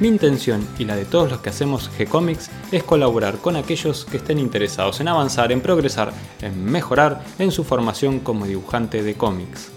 [0.00, 4.18] mi intención y la de todos los que hacemos G-Comics es colaborar con aquellos que
[4.18, 9.70] estén interesados en avanzar, en progresar, en mejorar en su formación como dibujante de cómics.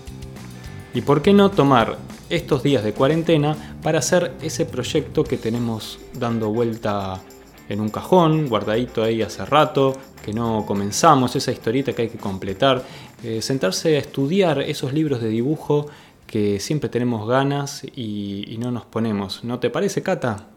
[0.93, 1.97] Y por qué no tomar
[2.29, 7.19] estos días de cuarentena para hacer ese proyecto que tenemos dando vuelta
[7.67, 12.17] en un cajón, guardadito ahí hace rato, que no comenzamos, esa historieta que hay que
[12.17, 12.83] completar,
[13.23, 15.87] eh, sentarse a estudiar esos libros de dibujo
[16.31, 19.43] que siempre tenemos ganas y, no nos ponemos.
[19.43, 20.47] ¿No te parece, Cata?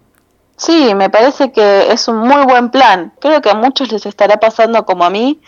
[0.56, 3.12] Sí, me parece que es un muy buen plan.
[3.20, 5.41] Creo que a muchos les estará pasando como a mí,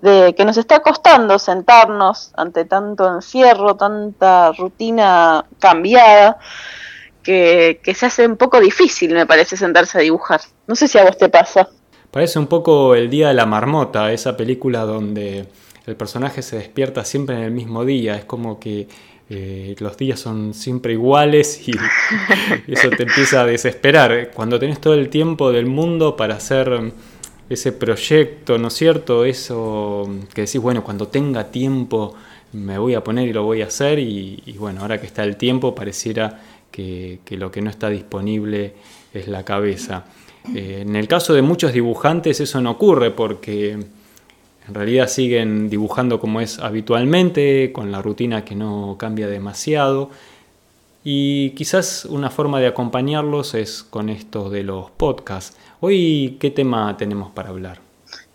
[0.00, 6.38] de que nos está costando sentarnos ante tanto encierro, tanta rutina cambiada,
[7.22, 10.40] que, que se hace un poco difícil, me parece, sentarse a dibujar.
[10.66, 11.68] No sé si a vos te pasa.
[12.10, 15.46] Parece un poco el Día de la Marmota, esa película donde
[15.86, 18.16] el personaje se despierta siempre en el mismo día.
[18.16, 18.88] Es como que
[19.36, 21.72] eh, los días son siempre iguales y,
[22.68, 24.30] eso te empieza a desesperar.
[24.32, 26.92] Cuando tenés todo el tiempo del mundo para hacer
[27.50, 29.24] ese proyecto, ¿no es cierto?
[29.24, 32.14] Eso que decís, bueno, cuando tenga tiempo
[32.52, 35.36] me voy a poner y lo voy a hacer y, bueno, ahora que está el
[35.36, 38.74] tiempo pareciera que, lo que no está disponible
[39.12, 40.04] es la cabeza.
[40.54, 43.78] Eh, en el caso de muchos dibujantes eso no ocurre porque
[44.66, 50.10] en realidad siguen dibujando como es habitualmente, con la rutina que no cambia demasiado.
[51.02, 55.56] Y quizás una forma de acompañarlos es con esto de los podcasts.
[55.80, 57.78] Hoy, ¿qué tema tenemos para hablar?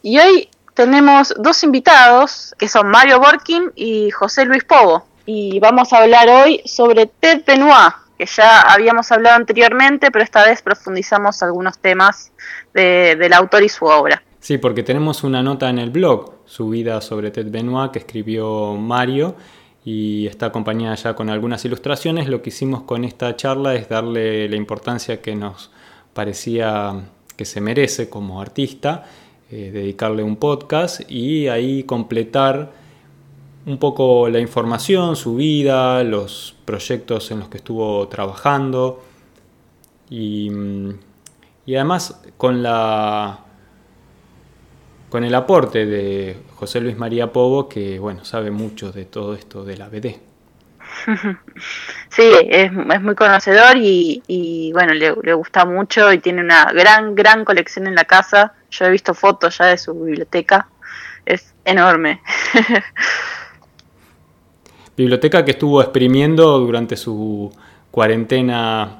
[0.03, 5.05] Y hoy tenemos dos invitados, que son Mario Borkin y José Luis Povo.
[5.25, 10.45] Y vamos a hablar hoy sobre Ted Benoit, que ya habíamos hablado anteriormente, pero esta
[10.45, 12.31] vez profundizamos algunos temas
[12.73, 14.21] del autor y su obra.
[14.39, 19.35] Sí, porque tenemos una nota en el blog subida sobre Ted Benoit que escribió Mario
[19.83, 22.29] y está acompañada ya con algunas ilustraciones.
[22.29, 25.71] Lo que hicimos con esta charla es darle la importancia que nos
[26.13, 29.05] parecía que se merece como artista,
[29.51, 32.71] eh, dedicarle un podcast y ahí completar
[33.65, 39.01] un poco la información, su vida, los proyectos en los que estuvo trabajando
[40.09, 40.49] y,
[41.65, 43.45] y además con la
[45.09, 49.63] con el aporte de José Luis María Povo, que bueno, sabe mucho de todo esto
[49.65, 50.15] de la BD.
[52.09, 57.85] Sí, es, muy conocedor y, bueno, le, gusta mucho y tiene una gran, gran colección
[57.85, 58.53] en la casa.
[58.71, 60.67] Yo he visto fotos ya de su biblioteca,
[61.25, 62.21] es enorme.
[64.97, 67.55] Biblioteca que estuvo exprimiendo durante su
[67.91, 68.98] cuarentena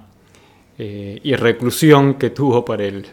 [0.81, 3.06] eh, y reclusión que tuvo por el,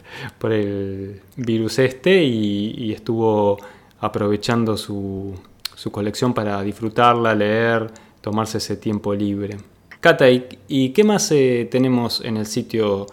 [0.45, 3.59] el virus este y, estuvo
[3.99, 5.37] aprovechando su,
[5.75, 7.91] su, colección para disfrutarla, leer,
[8.21, 9.57] tomarse ese tiempo libre.
[9.99, 13.07] Cata, ¿y, qué más eh, tenemos en el sitio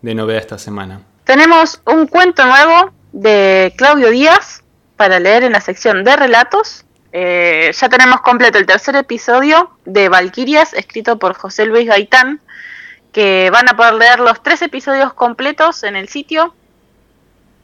[0.00, 1.02] de novedad esta semana?
[1.24, 4.62] Tenemos un cuento nuevo de Claudio Díaz
[4.96, 6.86] para leer en la sección de relatos.
[7.12, 12.40] Eh, ya tenemos completo el tercer episodio de Valquirias, escrito por José Luis Gaitán,
[13.12, 16.54] que van a poder leer los tres episodios completos en el sitio,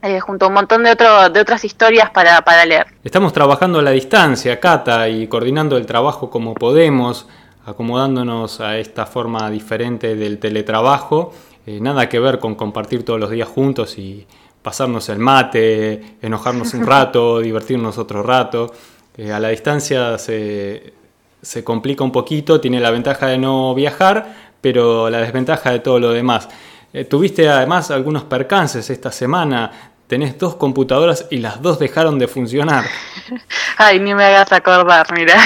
[0.03, 2.89] eh, junto a un montón de, de otras historias para, leer.
[3.03, 7.27] Estamos trabajando a la distancia, Cata, y coordinando el trabajo como podemos,
[7.65, 11.33] acomodándonos a esta forma diferente del teletrabajo.
[11.67, 14.27] Eh, nada que ver con compartir todos los días juntos y
[14.61, 18.73] pasarnos el mate, enojarnos un rato, divertirnos otro rato.
[19.17, 20.93] Eh, a la distancia se,
[21.41, 26.01] se complica un poquito, tiene la ventaja de no viajar, pero la desventaja de todo
[26.01, 26.49] lo demás.
[26.91, 29.71] Eh, tuviste además algunos percances esta semana.
[30.07, 32.87] Tenés dos computadoras y las dos dejaron de funcionar.
[33.77, 35.37] Ay, ni me hagas acordar, mira.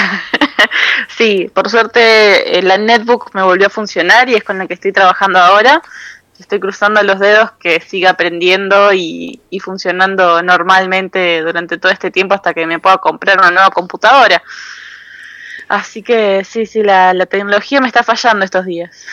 [1.17, 4.75] sí, por suerte eh, la netbook me volvió a funcionar y es con la que
[4.75, 5.81] estoy trabajando ahora.
[6.39, 12.35] Estoy cruzando los dedos que siga aprendiendo y, y funcionando normalmente durante todo este tiempo
[12.35, 14.41] hasta que me pueda comprar una nueva computadora.
[15.69, 19.05] Así que sí, sí, la, tecnología me está fallando estos días.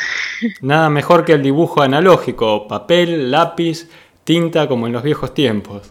[0.62, 3.90] Nada mejor que el dibujo analógico, papel, lápiz,
[4.24, 5.90] tinta, como en los viejos tiempos.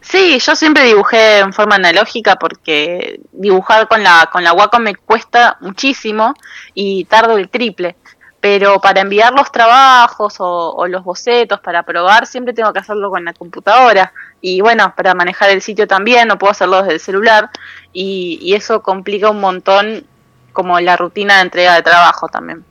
[0.00, 4.94] Sí, yo siempre dibujé en forma analógica porque dibujar con la, con la Wacom me
[4.94, 6.32] cuesta muchísimo
[6.72, 7.96] y tardo el triple.
[8.40, 13.24] pero para enviar los trabajos o, los bocetos para probar siempre tengo que hacerlo con
[13.24, 17.50] la computadora y bueno, para manejar el sitio también no puedo hacerlo desde el celular
[17.96, 20.04] y, y eso complica un montón
[20.52, 22.64] como la rutina de entrega de trabajo también.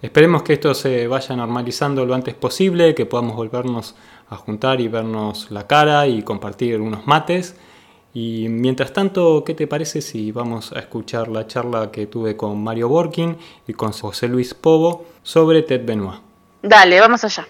[0.00, 3.94] Esperemos que esto se vaya normalizando lo antes posible, que podamos volvernos
[4.30, 7.56] a juntar y vernos la cara y compartir unos mates
[8.14, 12.62] y mientras tanto, ¿qué te parece si vamos a escuchar la charla que tuve con
[12.62, 13.36] Mario Borkin
[13.66, 16.20] y con José Luis Povo sobre Ted Benoit?
[16.62, 17.46] Dale, vamos allá.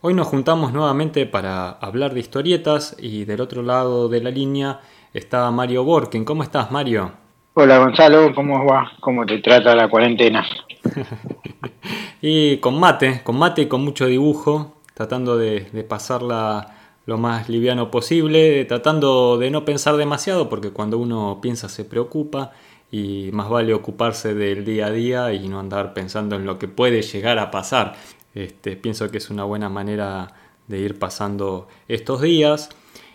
[0.00, 4.78] Hoy nos juntamos nuevamente para hablar de historietas y del otro lado de la línea
[5.12, 6.24] está Mario Borkin.
[6.24, 7.10] ¿Cómo estás, Mario?
[7.54, 8.32] Hola, Gonzalo.
[8.32, 8.92] ¿Cómo va?
[9.00, 10.46] ¿Cómo te trata la cuarentena?
[12.22, 17.48] y con mate, con mate y con mucho dibujo, tratando de, de pasarla lo más
[17.48, 22.52] liviano posible, tratando de no pensar demasiado, porque cuando uno piensa se preocupa
[22.90, 26.68] y más vale ocuparse del día a día y no andar pensando en lo que
[26.68, 27.96] puede llegar a pasar.
[28.34, 30.28] Este, pienso que es una buena manera
[30.66, 32.68] de ir pasando estos días.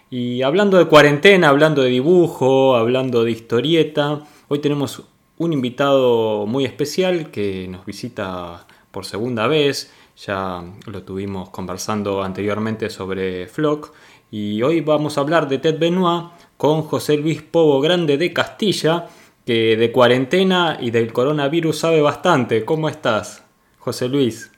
[0.10, 5.04] Y hablando de cuarentena, hablando de dibujo, hablando de historieta, hoy tenemos
[5.38, 12.90] un invitado muy especial que nos visita por segunda vez ya lo tuvimos conversando anteriormente
[12.90, 13.94] sobre Flock.
[14.32, 19.08] Y hoy vamos a hablar de Ted Benoit con José Luis Povo Grande de Castilla,
[19.46, 22.66] que de cuarentena y del coronavirus sabe bastante.
[22.66, 23.44] ¿Cómo estás,
[23.80, 24.53] José Luis?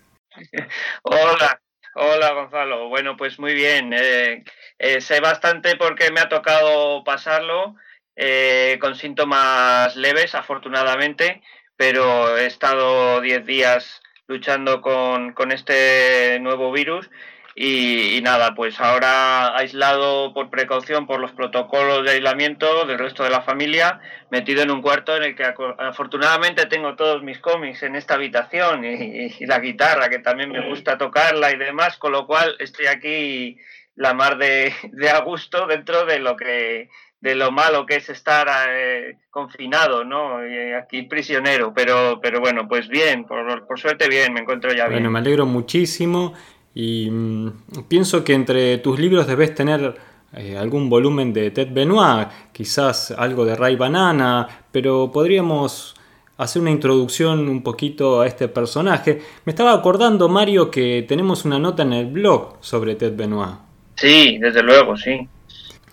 [1.04, 1.62] Hola,
[1.94, 2.90] hola Gonzalo.
[2.90, 3.94] Bueno, pues muy bien.
[3.94, 4.44] Eh,
[4.78, 7.76] eh, sé bastante porque me ha tocado pasarlo
[8.16, 11.42] eh, con síntomas leves, afortunadamente,
[11.76, 17.10] pero he estado 10 días luchando con, con este nuevo virus.
[17.57, 23.30] Y, nada, pues ahora aislado por precaución por los protocolos de aislamiento del resto de
[23.30, 25.46] la familia, metido en un cuarto en el que
[25.78, 30.98] afortunadamente tengo todos mis cómics en esta habitación y, la guitarra, que también me gusta
[30.98, 33.58] tocarla y demás, con lo cual estoy aquí
[33.96, 36.90] la mar de, de a gusto dentro de lo que
[37.25, 40.38] de lo malo que es estar eh, confinado, ¿no?
[40.78, 45.00] aquí prisionero, pero, pero bueno, pues bien, por, suerte bien, me encuentro ya bien.
[45.00, 46.36] Bueno, me alegro muchísimo
[46.75, 47.51] y mm,
[47.88, 49.95] pienso que entre tus libros debes tener
[50.33, 55.95] eh, algún volumen de Ted Benoit, quizás algo de Ray Banana, pero podríamos
[56.38, 59.22] hacer una introducción un poquito a este personaje.
[59.45, 63.56] Me estaba acordando, Mario, que tenemos una nota en el blog sobre Ted Benoit.
[63.95, 65.30] Sí, desde luego, sí.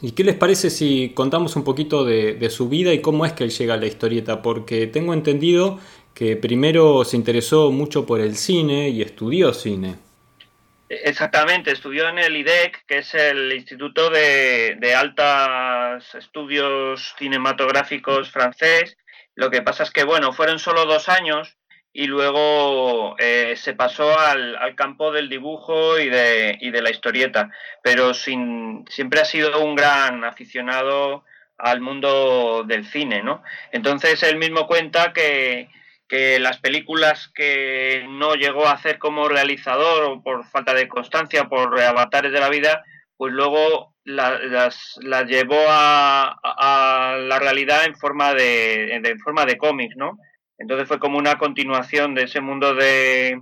[0.00, 3.44] ¿Y qué les parece si contamos un poquito de, su vida y cómo es que
[3.44, 4.42] él llega a la historieta?
[4.42, 5.78] Porque tengo entendido
[6.12, 9.94] que primero se interesó mucho por el cine y estudió cine.
[10.94, 18.98] Exactamente, estudió en el IDEC, que es el Instituto de, de Altos Estudios Cinematográficos francés.
[19.34, 21.56] Lo que pasa es que, bueno, fueron solo dos años
[21.94, 26.90] y luego eh, se pasó al, al, campo del dibujo y de, y de la
[26.90, 27.50] historieta,
[27.82, 31.24] pero sin, siempre ha sido un gran aficionado
[31.56, 33.42] al mundo del cine, ¿no?
[33.70, 35.70] Entonces él mismo cuenta que,
[36.12, 41.48] que las películas que no llegó a hacer como realizador o por falta de constancia,
[41.48, 42.84] por avatares de la vida,
[43.16, 49.96] pues luego las, las, llevó a, la realidad en forma de, en forma de cómics,
[49.96, 50.18] ¿no?
[50.58, 53.40] Entonces fue como una continuación de ese mundo de,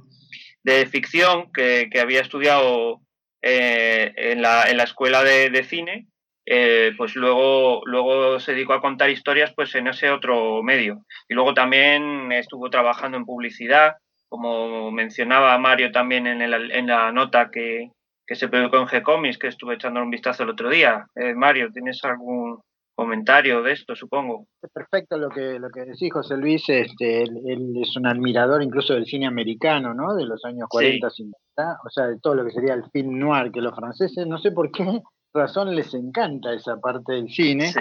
[0.93, 3.01] ficción que, había estudiado
[3.43, 6.07] eh, en, la, escuela de, cine,
[6.47, 11.05] eh, pues luego, luego se dedicó a contar historias pues en ese otro medio.
[11.29, 13.97] Y luego también estuvo trabajando en publicidad,
[14.29, 17.91] como mencionaba Mario también en, en la nota que,
[18.27, 21.07] que se publicó en G-Comics, que estuve echando un vistazo el otro día.
[21.15, 22.61] Eh, Mario, ¿tienes algún,
[23.01, 24.47] comentario de esto, supongo.
[24.61, 26.63] Es perfecto lo que, lo que decís, José Luis.
[26.69, 30.15] Este, él, es un admirador incluso del cine americano, ¿no?
[30.15, 33.51] De los años 40, 50, o sea, de todo lo que sería el film noir,
[33.53, 35.01] que los franceses, no sé por qué
[35.33, 37.73] razón les encanta esa parte del cine.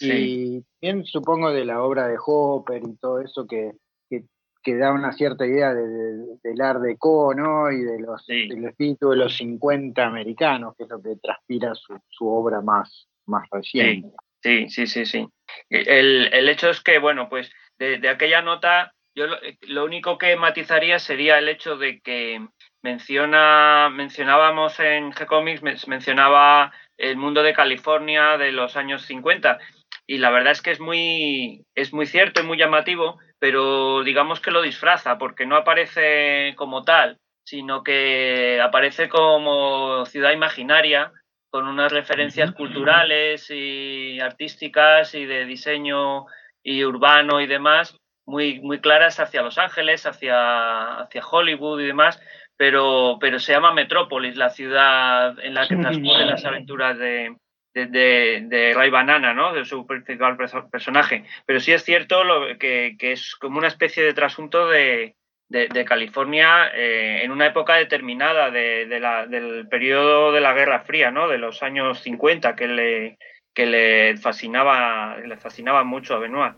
[0.00, 3.72] y bien supongo de la obra de Hopper y todo eso que,
[4.08, 7.70] que, da una cierta idea de, del Art Deco, ¿no?
[7.70, 11.98] Y de los, del espíritu de los 50 americanos, que es lo que transpira su,
[12.08, 14.08] su obra más, más reciente.
[14.42, 15.28] Sí, sí, sí, sí.
[15.70, 19.26] El, el hecho es que, bueno, pues de, aquella nota, yo
[19.68, 22.46] lo, único que matizaría sería el hecho de que
[22.82, 29.58] menciona, mencionábamos en G-Comics, mencionaba el mundo de California de los años 50.
[30.06, 34.40] Y la verdad es que es muy, es muy cierto y muy llamativo, pero digamos
[34.40, 41.12] que lo disfraza, porque no aparece como tal, sino que aparece como ciudad imaginaria
[41.50, 46.26] con unas referencias culturales y artísticas y de diseño
[46.62, 52.20] y urbano y demás muy, muy claras hacia Los Ángeles, hacia, hacia Hollywood y demás,
[52.62, 57.34] pero, pero se llama Metrópolis, la ciudad en la que transcurren las aventuras de,
[57.74, 59.52] de, Ray Banana, ¿no?
[59.52, 60.36] De su principal
[60.70, 61.24] personaje.
[61.44, 65.16] Pero sí es cierto lo, que, que, es como una especie de trasunto de,
[65.48, 71.10] de, California eh, en una época determinada de, la, del periodo de la Guerra Fría,
[71.10, 71.26] ¿no?
[71.26, 73.18] De los años 50, que le,
[73.52, 76.54] que le fascinaba, le fascinaba mucho a Benoit.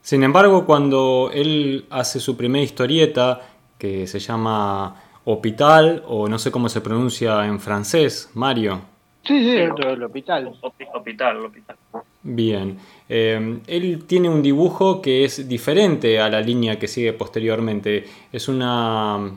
[0.00, 3.40] Sin embargo, cuando él hace su primera historieta,
[3.80, 8.80] que se llama Hospital, o no sé cómo se pronuncia en francés, Mario.
[9.26, 10.54] Sí, sí, el hospital.
[10.94, 11.76] Hospital, hospital.
[12.22, 12.78] Bien.
[13.10, 18.06] Eh, él tiene un dibujo que es diferente a la línea que sigue posteriormente.
[18.32, 19.30] Es una,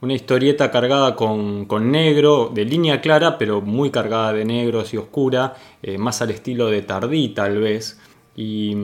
[0.00, 5.52] una historieta cargada con, negro, de línea clara, pero muy cargada de negros y oscura,
[5.82, 8.00] eh, más al estilo de Tardí tal vez.
[8.36, 8.74] Y,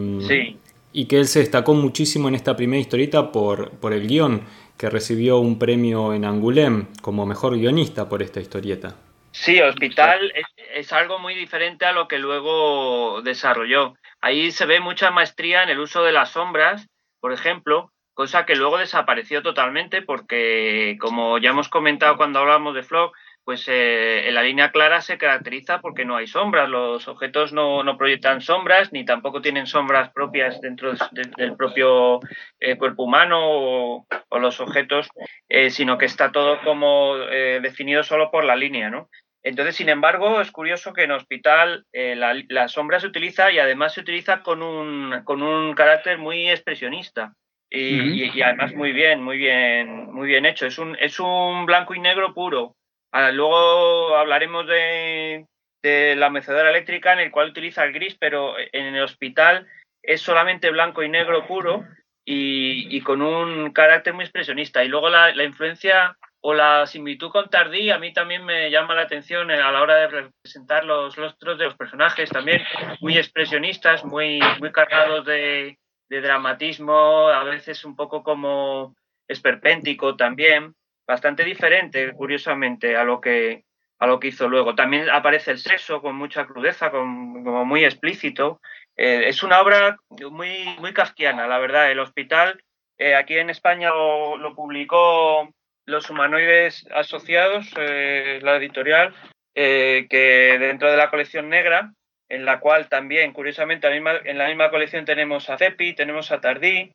[0.93, 4.43] y que él se destacó muchísimo en esta primera historieta por, por el guion,
[4.83, 8.97] que recibió un premio en Angoulême como mejor guionista por esta historieta.
[9.31, 10.33] Sí, Hospital
[10.75, 13.95] es, algo muy diferente a lo que luego desarrolló.
[14.21, 16.89] Ahí se ve mucha maestría en el uso de las sombras,
[17.21, 22.83] por ejemplo, cosa que luego desapareció totalmente porque, como ya hemos comentado cuando hablamos de
[22.83, 27.53] Flock, pues eh, en la línea clara se caracteriza porque no hay sombras, los objetos
[27.53, 32.21] no, proyectan sombras ni tampoco tienen sombras propias dentro del propio
[32.61, 34.07] eh, cuerpo humano o,
[34.39, 35.09] los objetos,
[35.49, 39.09] eh, sino que está todo como definido solo por la línea, ¿no?
[39.45, 44.01] Entonces, sin embargo, es curioso que en Hospital la, sombra se utiliza y además se
[44.01, 47.35] utiliza con un, con un carácter muy expresionista.
[47.71, 50.67] Y, y, además muy bien, muy bien, muy bien hecho.
[50.67, 52.77] Es un, es un blanco y negro puro.
[53.13, 55.47] Ah, luego hablaremos de,
[55.83, 59.67] la mecedora eléctrica en el cual utiliza el gris, pero en el hospital
[60.03, 61.85] es solamente blanco y negro puro
[62.25, 64.83] y, con un carácter muy expresionista.
[64.83, 69.03] Y luego la, influencia o la similitud con Tardí a mí también me llama la
[69.03, 72.63] atención a la hora de representar los rostros de los personajes también,
[73.01, 74.41] muy expresionistas, muy,
[74.73, 75.79] cargados de,
[76.09, 78.95] de dramatismo, a veces un poco como
[79.29, 80.75] esperpéntico también
[81.07, 83.65] bastante diferente, curiosamente, a lo que
[84.03, 84.75] a lo que hizo luego.
[84.75, 88.61] También aparece el sexo con mucha crudeza, con, como muy explícito.
[88.97, 89.97] Eh, es una obra
[90.29, 91.89] muy, muy kafkiana, la verdad.
[91.89, 92.61] El hospital,
[92.99, 95.49] eh, aquí en España lo, publicó
[95.87, 99.15] Los Humanoides Asociados, eh, la editorial,
[99.55, 101.93] que dentro de la colección negra,
[102.29, 106.93] en la cual también, curiosamente, en la misma colección tenemos a Cepi, tenemos a Tardí,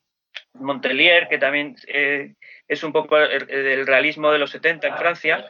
[0.56, 1.78] Montelier, que también
[2.68, 5.48] es un poco el, realismo de los 70 en Francia,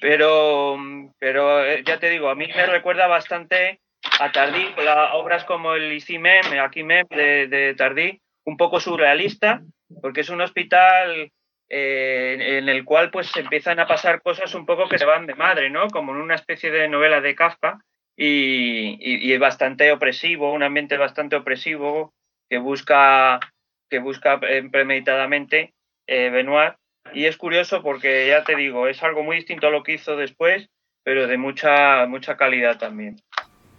[0.00, 0.78] pero,
[1.18, 3.80] pero eh, ya te digo, a mí me recuerda bastante
[4.20, 4.66] a Tardí,
[5.14, 9.62] obras como el Ici Mem, aquí Mem de, de Tardí, un poco surrealista,
[10.00, 11.32] porque es un hospital
[11.68, 15.34] eh, en el cual pues empiezan a pasar cosas un poco que se van de
[15.34, 15.88] madre, ¿no?
[15.88, 17.80] Como en una especie de novela de Kafka
[18.16, 22.14] y, y, y bastante opresivo, un ambiente bastante opresivo
[22.48, 23.40] que busca
[23.88, 25.74] que busca eh, premeditadamente
[26.06, 26.74] eh, Benoit.
[27.12, 30.16] Y es curioso porque, ya te digo, es algo muy distinto a lo que hizo
[30.16, 30.68] después,
[31.04, 33.16] pero de mucha, mucha calidad también.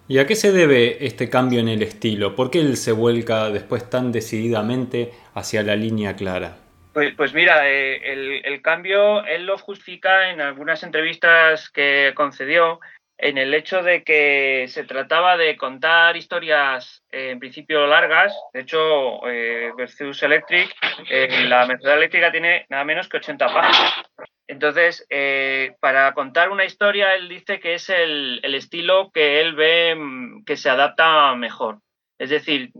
[0.08, 2.36] ¿Y a qué se debe este cambio en el estilo?
[2.36, 6.58] ¿Por qué él se vuelca después tan decididamente hacia la línea clara?
[6.94, 12.80] Pues, pues mira, eh, el, el, cambio él lo justifica en algunas entrevistas que concedió
[13.18, 18.36] en el hecho de que se trataba de contar historias eh, en principio largas.
[18.54, 20.74] De hecho, eh, Versus Electric,
[21.10, 23.94] eh, la metoda eléctrica tiene nada menos que 80 páginas.
[24.50, 25.06] Entonces,
[25.82, 30.46] para contar una historia, él dice que es el, el, estilo que él ve mm,
[30.46, 31.80] que se adapta mejor.
[32.18, 32.72] Es decir,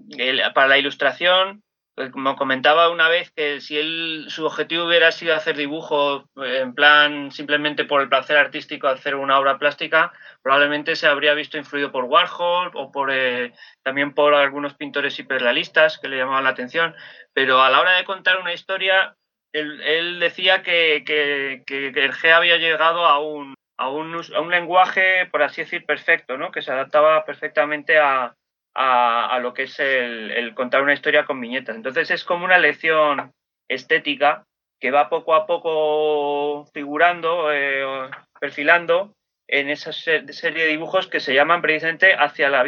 [0.54, 1.64] para la ilustración,
[2.12, 7.32] como comentaba una vez que si él su objetivo hubiera sido hacer dibujo en plan
[7.32, 10.14] simplemente por el placer artístico hacer una obra plástica
[10.44, 13.52] probablemente se habría visto influido por Warhol o por eh,
[13.84, 16.94] también por algunos pintores hiperrealistas que le llamaban la atención
[17.34, 19.16] pero a la hora de contar una historia
[19.54, 25.42] él, decía que, el G había llegado a un, a un, a un lenguaje por
[25.42, 26.52] así decir perfecto ¿no?
[26.52, 28.36] que se adaptaba perfectamente a
[28.80, 31.76] a, lo que es el, contar una historia con viñetas.
[31.76, 33.32] Entonces es como una lección
[33.68, 34.46] estética
[34.80, 37.84] que va poco a poco figurando, eh,
[38.40, 39.16] perfilando
[39.48, 42.64] en esa serie de dibujos que se llaman precisamente hacia la,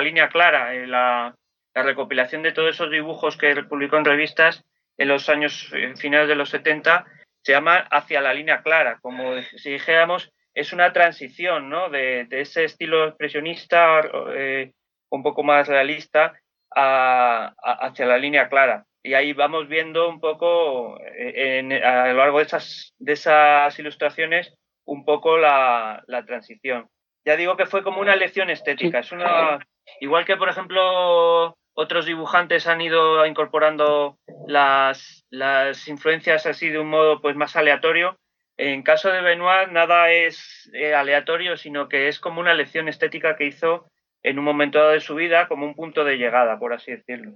[0.00, 0.74] línea clara.
[0.74, 1.34] Eh, la,
[1.74, 4.62] recopilación de todos esos dibujos que publicó en revistas
[4.98, 7.06] en los años finales de los 70
[7.42, 11.88] se llama hacia la línea clara, como si dijéramos, es una transición ¿no?
[11.88, 14.02] de, ese estilo expresionista
[14.34, 14.72] eh,
[15.12, 16.34] un poco más realista
[16.74, 18.86] hacia la línea clara.
[19.04, 24.54] Y ahí vamos viendo un poco, eh, a lo largo de esas, de esas ilustraciones,
[24.86, 26.88] un poco la, transición.
[27.26, 29.00] Ya digo que fue como una lección estética.
[29.00, 29.58] Es una,
[30.00, 34.16] igual que, por ejemplo, otros dibujantes han ido incorporando
[34.46, 38.16] las, las influencias así de un modo pues más aleatorio.
[38.56, 43.36] En caso de Benoit nada es eh, aleatorio, sino que es como una lección estética
[43.36, 43.86] que hizo
[44.22, 47.32] en un momento dado de su vida como un punto de llegada, por así decirlo.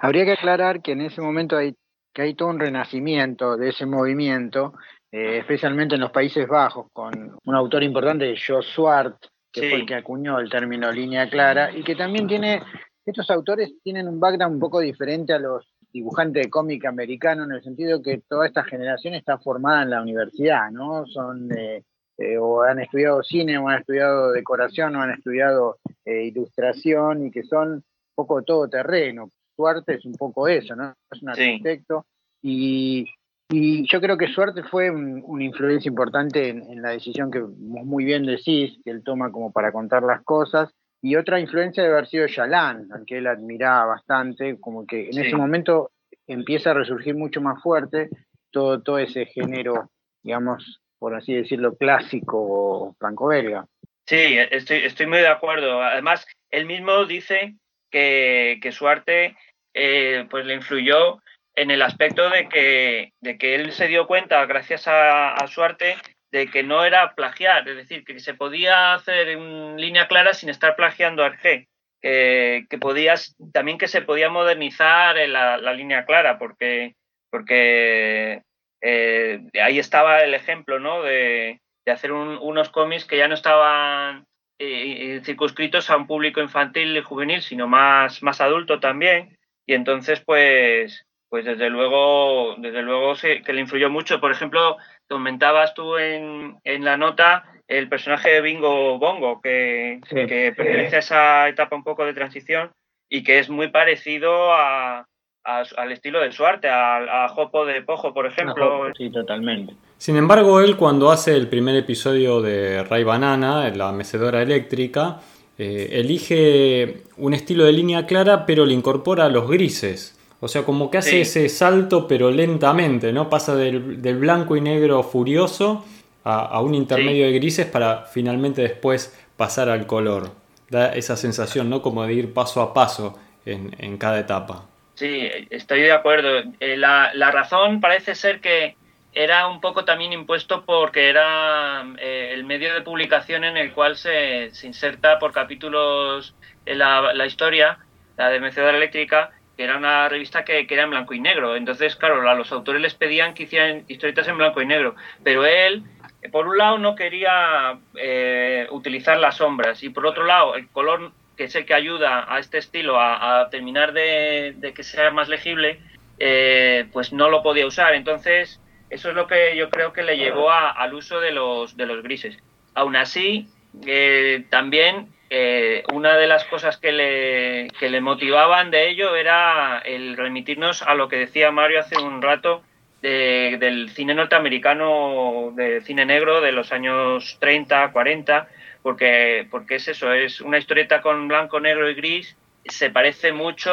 [0.00, 1.74] Habría que aclarar que en ese momento hay,
[2.12, 4.74] que hay todo un renacimiento de ese movimiento,
[5.12, 9.16] eh, especialmente en los Países Bajos, con un autor importante, Jo Swart,
[9.52, 12.62] que fue el que acuñó el término línea clara, y que también tiene,
[13.06, 17.52] estos autores tienen un background un poco diferente a los dibujantes de cómic americano, en
[17.52, 21.06] el sentido que toda esta generación está formada en la universidad, ¿no?
[21.06, 21.84] Son eh,
[22.18, 27.44] eh, o han estudiado cine, o han estudiado decoración, o han estudiado ilustración, y que
[27.44, 29.30] son un poco todo terreno.
[29.56, 30.94] Suerte es un poco eso, ¿no?
[31.10, 32.06] Es un arquitecto.
[32.42, 33.06] Y,
[33.50, 38.78] yo creo que Suerte fue una influencia importante en, la decisión que muy bien decís,
[38.82, 40.70] que él toma como para contar las cosas.
[41.00, 45.18] Y otra influencia debe haber sido Yalan, al que él admiraba bastante, como que en
[45.18, 45.90] ese momento
[46.26, 48.08] empieza a resurgir mucho más fuerte
[48.50, 49.90] todo, todo ese género,
[50.22, 53.66] digamos, por así decirlo, clásico franco-belga.
[54.06, 55.82] Sí, estoy, estoy muy de acuerdo.
[55.82, 57.56] Además, él mismo dice
[57.90, 59.36] que, que su arte
[59.74, 61.20] eh, pues le influyó
[61.54, 65.96] en el aspecto de que, de que él se dio cuenta, gracias a, su arte,
[66.32, 70.48] de que no era plagiar, es decir, que se podía hacer en línea clara sin
[70.48, 71.68] estar plagiando a Arge,
[72.00, 76.94] que, que podías, también que se podía modernizar en la, línea clara, porque,
[77.30, 78.40] porque
[78.86, 81.02] eh, ahí estaba el ejemplo ¿no?
[81.02, 84.26] de, de hacer unos cómics que ya no estaban
[84.58, 89.38] eh, circunscritos a un público infantil y juvenil, sino más, más adulto también.
[89.66, 94.20] Y entonces, pues, pues desde luego, desde luego que le influyó mucho.
[94.20, 94.76] Por ejemplo,
[95.08, 100.98] comentabas tú en, en la nota el personaje de Bingo Bongo, que, que pertenece a
[100.98, 102.70] esa etapa un poco de transición
[103.08, 105.06] y que es muy parecido a,
[105.44, 108.90] al estilo de su arte, a, a Jopo de Pojo, por ejemplo.
[108.96, 109.74] Sí, totalmente.
[109.98, 115.20] Sin embargo, él cuando hace el primer episodio de Ray Banana, la mecedora eléctrica,
[115.56, 120.18] eh, elige un estilo de línea clara, pero le incorpora los grises.
[120.40, 123.30] O sea, como que hace ese salto, pero lentamente, ¿no?
[123.30, 123.80] Pasa del,
[124.18, 125.84] blanco y negro furioso
[126.24, 130.32] a, un intermedio de grises para finalmente después pasar al color.
[130.68, 131.80] Da esa sensación, ¿no?
[131.80, 134.66] Como de ir paso a paso en cada etapa.
[134.94, 136.44] Sí, estoy de acuerdo.
[136.60, 138.76] Eh, la, la, razón parece ser que
[139.12, 143.96] era un poco también impuesto porque era eh, el medio de publicación en el cual
[143.96, 147.78] se, se inserta por capítulos la, la, historia,
[148.16, 151.56] la de Mecedora Eléctrica, que era una revista que, que, era en blanco y negro.
[151.56, 154.94] Entonces, claro, a los autores les pedían que hicieran historietas en blanco y negro.
[155.22, 155.84] Pero él,
[156.30, 161.12] por un lado, no quería eh, utilizar las sombras y por otro lado, el color
[161.36, 165.80] que es el que ayuda a este estilo a, terminar de, que sea más legible,
[166.18, 167.94] eh, pues no lo podía usar.
[167.94, 171.86] Entonces, eso es lo que yo creo que le llevó al uso de los, de
[171.86, 172.38] los grises.
[172.74, 173.48] Aún así,
[173.86, 179.78] eh, también eh, una de las cosas que le, que le motivaban de ello era
[179.84, 182.62] el remitirnos a lo que decía Mario hace un rato
[183.02, 188.48] del cine norteamericano, del cine negro de los años 30, 40,
[188.84, 193.72] porque, porque es eso, es una historieta con blanco, negro y gris, se parece mucho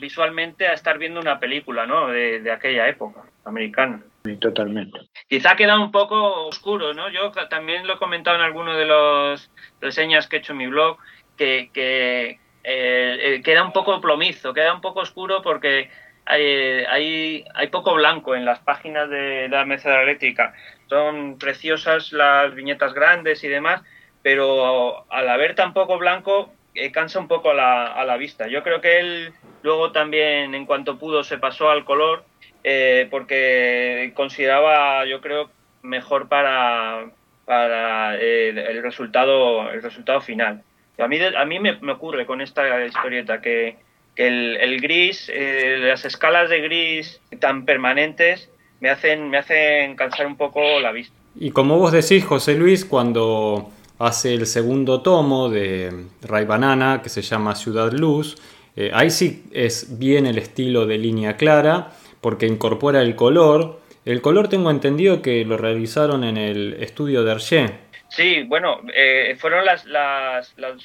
[0.00, 2.08] visualmente a estar viendo una película ¿no?
[2.08, 4.00] de, aquella época americana.
[4.24, 4.98] Sí, totalmente.
[5.28, 7.10] Quizá queda un poco oscuro, ¿no?
[7.10, 9.50] Yo también lo he comentado en alguno de los
[9.82, 10.96] reseñas que he hecho en mi blog,
[11.36, 15.90] que, que eh, eh, queda un poco plomizo, queda un poco oscuro porque
[16.24, 16.42] hay,
[16.88, 20.54] hay, hay, poco blanco en las páginas de la mesa eléctrica.
[20.88, 23.82] Son preciosas las viñetas grandes y demás,
[24.24, 28.48] pero al haber tan poco blanco eh, cansa un poco a la, a la, vista.
[28.48, 29.32] Yo creo que él
[29.62, 32.24] luego también, en cuanto pudo, se pasó al color
[32.64, 35.50] eh, porque consideraba, yo creo,
[35.82, 37.10] mejor para,
[37.44, 40.62] para eh, el, resultado, el resultado final.
[40.98, 43.76] A mí, a mí me, ocurre con esta historieta que,
[44.16, 45.30] que el, gris,
[45.80, 48.48] las escalas de gris tan permanentes
[48.80, 51.14] me hacen, me hacen cansar un poco la vista.
[51.38, 53.70] Y como vos decís, José Luis, cuando
[54.06, 58.36] hace el segundo tomo de Ray Banana que se llama Ciudad Luz.
[58.76, 61.90] Eh, ahí sí es bien el estilo de línea clara
[62.20, 63.80] porque incorpora el color.
[64.04, 67.84] El color tengo entendido que lo realizaron en el estudio de Hergé.
[68.08, 69.84] Sí, bueno, eh, fueron las,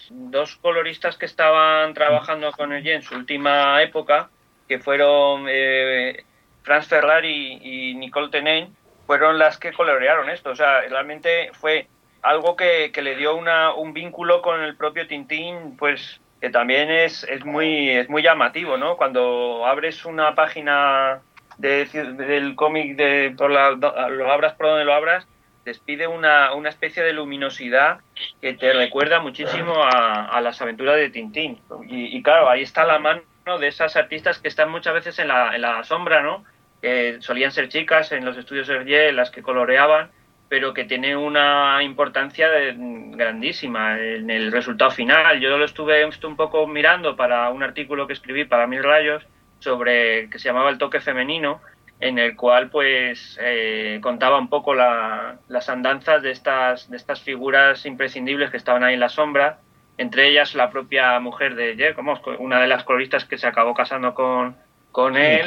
[0.10, 4.30] dos coloristas que estaban trabajando con ella en su última época,
[4.68, 6.24] que fueron eh,
[6.64, 10.52] Franz Ferrari y Nicole Tenen, fueron las que colorearon esto.
[10.52, 11.88] O sea, realmente fue
[12.22, 17.24] algo que, le dio una, un vínculo con el propio Tintín, pues que también es,
[17.26, 18.98] es, muy, es muy llamativo, ¿no?
[18.98, 21.22] Cuando abres una página
[21.58, 25.28] de, del cómic, de, por lo abras por donde lo abras,
[25.66, 28.00] despide una, una especie de luminosidad
[28.42, 31.60] que te recuerda muchísimo a, las aventuras de Tintín.
[31.88, 33.22] Y, claro, ahí está la mano
[33.60, 36.44] de esas artistas que están muchas veces en la, en la sombra, ¿no?
[36.82, 40.12] Que solían ser chicas en los estudios Hergé, las que coloreaban,
[40.50, 45.40] pero que tiene una importancia grandísima en el resultado final.
[45.40, 49.26] Yo lo estuve un poco mirando para un artículo que escribí para Mis Rayos
[49.60, 51.62] sobre que se llamaba El toque femenino
[52.00, 57.86] en el cual pues eh, contaba un poco las andanzas de estas, de estas figuras
[57.86, 59.60] imprescindibles que estaban ahí en la sombra,
[59.98, 61.98] entre ellas la propia mujer de Jer,
[62.40, 64.56] una de las coloristas que se acabó casando con,
[64.92, 65.46] con él,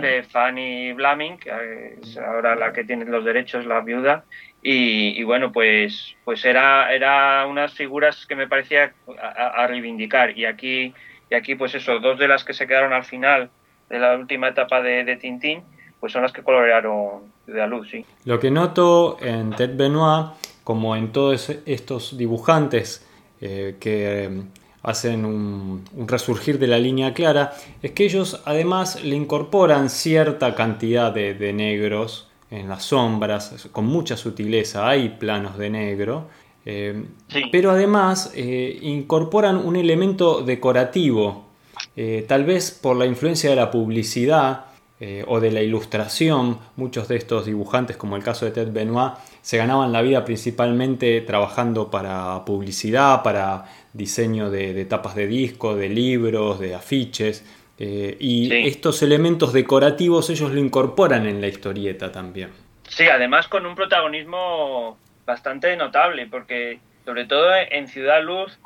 [0.00, 4.24] de Fanny Blaming, que es ahora la que tiene los derechos, la viuda,
[4.62, 10.94] y, bueno, pues, pues era, era unas figuras que me parecía a, reivindicar, y aquí,
[11.30, 13.50] y aquí pues eso, dos de las que se quedaron al final
[13.88, 15.62] de la última etapa de, de Tintín,
[15.98, 18.04] pues son las que colorearon de la luz, sí.
[18.24, 23.06] Lo que noto en Ted Benoit, como en todos estos dibujantes
[23.40, 24.42] eh, que eh,
[24.82, 31.12] hacen un, resurgir de la línea clara, es que ellos además le incorporan cierta cantidad
[31.12, 36.28] de, negros en las sombras, con mucha sutileza, hay planos de negro,
[36.64, 37.04] eh,
[37.52, 41.50] pero además incorporan un elemento decorativo
[41.96, 44.66] eh, tal vez por la influencia de la publicidad
[45.02, 49.14] eh, o de la ilustración, muchos de estos dibujantes, como el caso de Ted Benoit,
[49.40, 55.88] se ganaban la vida principalmente trabajando para publicidad, para diseño de, tapas de disco, de
[55.88, 57.42] libros, de afiches.
[57.78, 62.50] Eh, y estos elementos decorativos ellos lo incorporan en la historieta también.
[62.86, 68.58] Sí, además con un protagonismo bastante notable, porque sobre todo en Ciudad Luz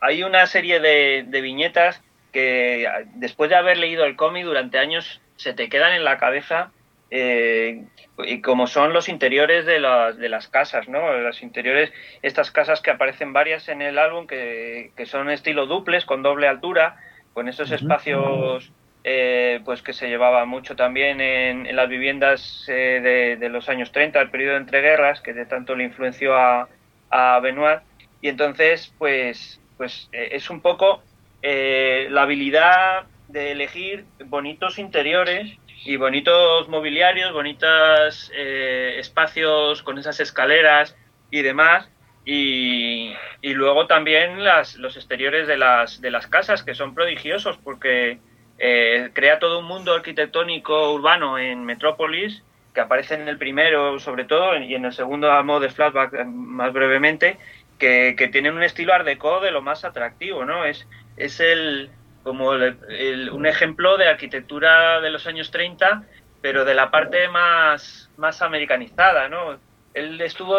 [0.00, 5.54] hay una serie de viñetas que después de haber leído el cómic durante años se
[5.54, 6.70] te quedan en la cabeza
[7.10, 7.84] eh,
[8.18, 11.12] y como son los interiores de las, de las casas, ¿no?
[11.14, 16.22] Los interiores, estas casas que aparecen varias en el álbum que, son estilo duples, con
[16.22, 16.96] doble altura,
[17.32, 18.70] con esos espacios
[19.02, 24.20] eh, pues que se llevaba mucho también en, las viviendas eh, de, los años 30,
[24.20, 26.68] el periodo entre guerras, que de tanto le influenció a,
[27.10, 27.80] a Benoit.
[28.20, 31.02] Y entonces, pues, pues es un poco
[31.42, 40.20] eh, la habilidad de elegir bonitos interiores y bonitos mobiliarios, bonitos eh, espacios con esas
[40.20, 40.96] escaleras
[41.30, 41.88] y demás.
[42.24, 48.18] Y, luego también los exteriores de las, de las casas, que son prodigiosos porque
[48.58, 52.42] eh, crea todo un mundo arquitectónico urbano en Metrópolis,
[52.74, 56.24] que aparece en el primero sobre todo y en el segundo a modo de flashback
[56.26, 57.38] más brevemente,
[57.78, 60.64] que, tienen un estilo art de lo más atractivo, ¿no?
[60.64, 60.86] Es,
[61.20, 61.90] es el
[62.22, 66.04] como un ejemplo de arquitectura de los años 30,
[66.42, 69.58] pero de la parte más, más americanizada, ¿no?
[69.94, 70.56] Él estuvo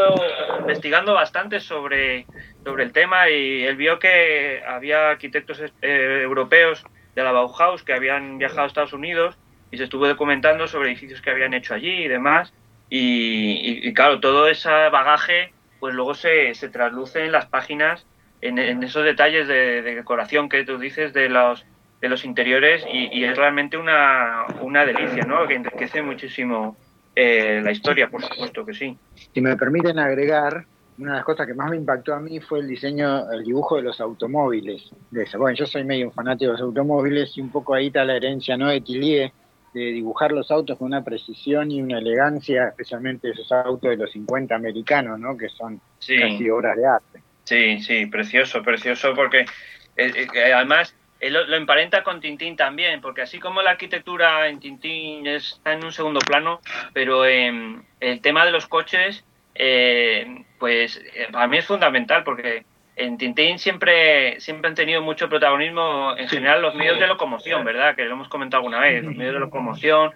[0.60, 2.26] investigando bastante sobre,
[2.64, 6.84] sobre el tema y él vio que había arquitectos eh, europeos
[7.16, 9.38] de la Bauhaus que habían viajado a Estados Unidos
[9.72, 12.54] y se estuvo documentando sobre edificios que habían hecho allí y demás.
[12.90, 18.06] Y, claro, todo ese bagaje pues luego se, se trasluce en las páginas
[18.42, 21.66] en, esos detalles de, decoración que tú dices de los
[22.02, 25.48] de los interiores y, es realmente una, una, delicia, ¿no?
[25.48, 26.76] Que enriquece muchísimo
[27.16, 28.98] eh, la historia, por supuesto que sí.
[29.32, 30.66] Si me permiten agregar,
[30.98, 33.76] una de las cosas que más me impactó a mí fue el diseño, el dibujo
[33.76, 34.90] de los automóviles.
[35.12, 35.38] De eso.
[35.38, 38.16] Bueno, yo soy medio un fanático de los automóviles y un poco ahí está la
[38.16, 38.70] herencia, ¿no?
[38.70, 39.32] De Tillier,
[39.74, 44.12] de dibujar los autos con una precisión y una elegancia, especialmente esos autos de los
[44.12, 45.38] 50 americanos, ¿no?
[45.38, 47.22] Que son casi obras de arte.
[47.44, 49.46] Sí, sí, precioso, precioso, porque
[49.98, 55.28] eh, eh, además lo, emparenta con Tintín también, porque así como la arquitectura en Tintín
[55.28, 56.62] está en un segundo plano,
[56.94, 59.24] pero el tema de los coches,
[59.56, 61.02] eh, pues
[61.32, 62.64] para mí es fundamental, porque
[62.96, 67.96] en Tintín siempre, siempre han tenido mucho protagonismo, en general, los medios de locomoción, ¿verdad?
[67.96, 70.12] Que lo hemos comentado alguna vez, los medios de locomoción,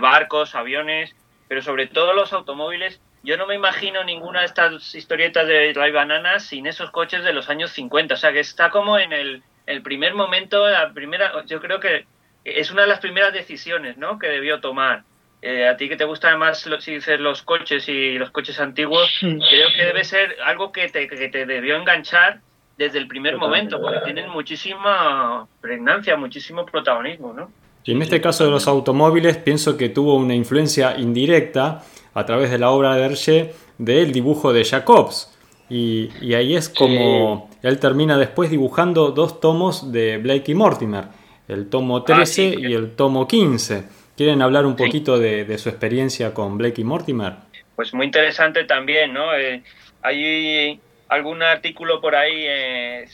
[0.00, 1.14] barcos, aviones,
[1.48, 5.90] pero sobre todo los automóviles yo no me imagino ninguna de estas historietas de Dry
[5.90, 8.14] Banana sin esos coches de los años 50.
[8.14, 9.42] O sea, que está como en el,
[9.82, 12.06] primer momento, la primera, yo creo que
[12.44, 14.18] es una de las primeras decisiones ¿no?
[14.18, 15.02] que debió tomar
[15.42, 19.08] eh, a ti que te gustan además, si dices los coches y los coches antiguos,
[19.20, 22.40] creo que debe ser algo que te, que te debió enganchar
[22.76, 27.50] desde el primer momento, porque tienen muchísima pregnancia, muchísimo protagonismo, ¿no?
[27.84, 31.82] Y en este caso de los automóviles, pienso que tuvo una influencia indirecta
[32.18, 35.34] a través de la obra de Hergé del dibujo de Jacobs.
[35.70, 41.04] Y, ahí es como él termina después dibujando dos tomos de Blake y Mortimer,
[41.46, 43.84] el tomo 13 ah, y el tomo 15.
[44.16, 47.34] ¿Quieren hablar un poquito de, su experiencia con Blake y Mortimer?
[47.76, 49.36] Pues muy interesante también, ¿no?
[49.36, 49.62] Eh,
[50.02, 53.06] hay algún artículo por ahí eh,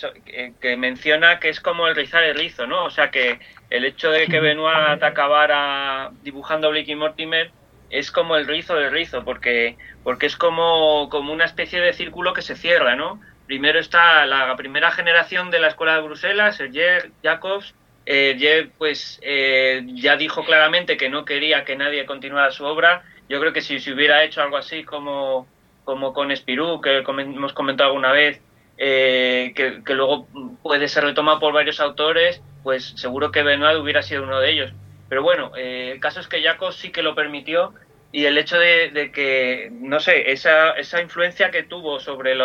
[0.60, 2.84] que menciona que es como el rizar el rizo, ¿no?
[2.84, 3.38] O sea que
[3.70, 7.50] el hecho de que Benoit acabara dibujando Blake y Mortimer
[7.94, 12.32] es como el rizo del rizo, porque, porque es como, como una especie de círculo
[12.32, 13.20] que se cierra, ¿no?
[13.46, 17.74] Primero está la primera generación de la Escuela de Bruselas, Serge Jacobs.
[18.06, 23.04] Eh, pues eh, ya dijo claramente que no quería que nadie continuara su obra.
[23.28, 25.46] Yo creo que si se hubiera hecho algo así como,
[25.84, 28.42] como con Spirou, que hemos comentado alguna vez,
[28.76, 30.26] eh, que, que, luego
[30.62, 34.72] puede ser retomado por varios autores, pues seguro que Benoit hubiera sido uno de ellos.
[35.14, 37.72] Pero bueno, eh, el caso es que Jacobs sí que lo permitió
[38.10, 42.36] y el hecho de, que, no sé, esa, esa influencia que tuvo sobre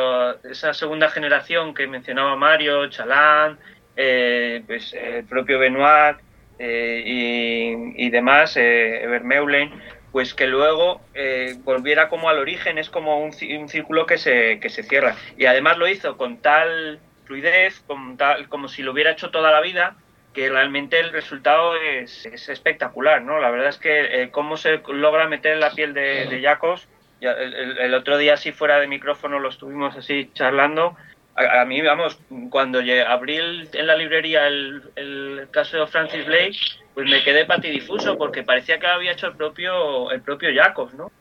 [0.44, 3.58] esa segunda generación que mencionaba Mario, Chalán,
[3.96, 6.18] eh, pues, el propio Benoit
[6.60, 7.02] eh,
[7.98, 9.72] y, demás, eh, Vermeulen,
[10.12, 11.02] pues que luego
[11.64, 15.16] volviera como al origen, es como un, un, círculo que se, que se cierra.
[15.40, 19.50] Y además lo hizo con tal fluidez, con tal, como si lo hubiera hecho toda
[19.52, 19.96] la vida,
[20.34, 23.40] que realmente el resultado es, espectacular, ¿no?
[23.40, 26.88] La verdad es que eh, cómo se logra meter en la piel de, de Jacos,
[27.22, 30.96] el, otro día así fuera de micrófono lo estuvimos así charlando,
[31.36, 36.58] a, mí, vamos, cuando abrí en la librería el, caso de Francis Blake,
[36.94, 41.12] pues me quedé patidifuso porque parecía que había hecho el propio, el propio Jacos, ¿no?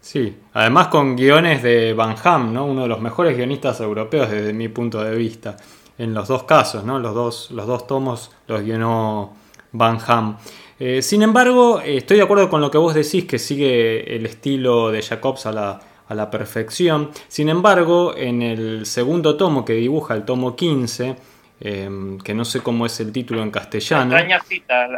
[0.00, 2.64] Sí, además con guiones de Van Ham, ¿no?
[2.64, 5.56] Uno de los mejores guionistas europeos desde mi punto de vista
[5.98, 6.98] en los dos casos, ¿no?
[6.98, 9.34] Los dos, los dos tomos los guionó
[9.72, 10.38] Van Ham.
[10.78, 14.90] Eh, sin embargo, estoy de acuerdo con lo que vos decís, que sigue el estilo
[14.90, 17.10] de Jacobs a la, a la perfección.
[17.28, 21.16] Sin embargo, en el segundo tomo que dibuja, el tomo 15,
[21.60, 24.12] em, que no sé cómo es el título en castellano.
[24.12, 24.88] La extraña cita.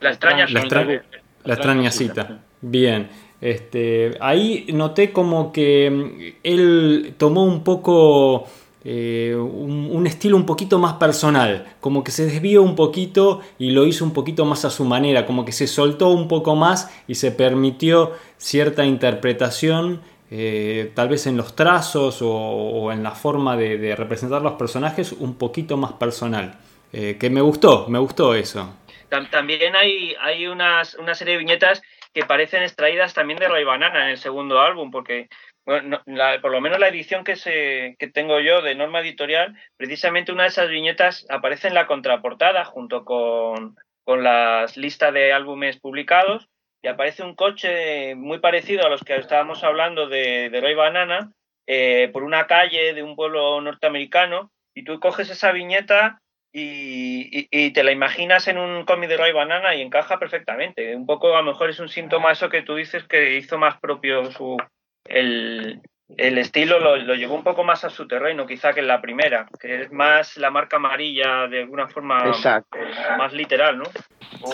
[0.00, 0.46] La, extraña,
[1.44, 2.40] la extraña cita.
[2.60, 3.08] Bien.
[3.40, 8.46] Este, ahí noté como que em, él tomó un poco
[8.82, 13.84] eh, un, estilo un poquito más personal, como que se desvió un poquito y lo
[13.84, 17.16] hizo un poquito más a su manera, como que se soltó un poco más y
[17.16, 23.94] se permitió cierta interpretación, eh, tal vez en los trazos o, en la forma de,
[23.94, 26.54] representar los personajes un poquito más personal,
[26.92, 28.76] eh, que me gustó, me gustó eso.
[29.30, 31.82] También hay, hay unas, una serie de viñetas
[32.14, 35.28] que parecen extraídas también de Ray Banana en el segundo álbum, porque
[36.40, 40.44] por lo menos la edición que, se, que tengo yo de norma editorial, precisamente una
[40.44, 46.48] de esas viñetas aparece en la contraportada junto con, con las listas de álbumes publicados
[46.82, 51.32] y aparece un coche muy parecido a los que estábamos hablando de, de Roy Banana
[51.66, 56.20] eh, por una calle de un pueblo norteamericano y tú coges esa viñeta
[56.52, 60.96] y, y, te la imaginas en un cómic de Roy Banana y encaja perfectamente.
[60.96, 63.78] Un poco a lo mejor es un síntoma eso que tú dices que hizo más
[63.78, 64.56] propio su,
[65.10, 65.82] el,
[66.16, 69.82] estilo lo, llevó un poco más a su terreno, quizá que en la primera, que
[69.82, 72.32] es más la marca amarilla de alguna forma
[73.18, 73.84] más literal, ¿no?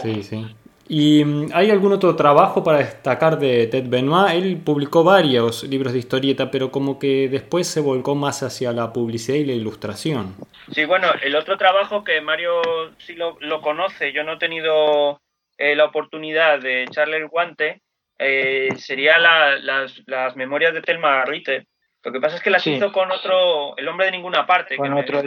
[0.03, 0.47] Sí, sí.
[0.89, 4.35] ¿Y mm, hay algún otro trabajo para destacar de Ted Benoit?
[4.35, 8.93] Él publicó varios libros de historieta, pero como que después se volcó más hacia la
[8.93, 10.35] publicidad y la ilustración.
[10.73, 12.61] Sí, bueno, el otro trabajo que Mario
[12.99, 15.21] sí lo, conoce, yo no he tenido
[15.59, 17.83] eh, la oportunidad de echarle el guante,
[18.19, 21.67] eh, sería las, memorias de Thelma Ritter.
[22.05, 24.77] Lo que pasa es que las hizo con otro, el hombre de ninguna parte.
[24.77, 25.23] Con otro,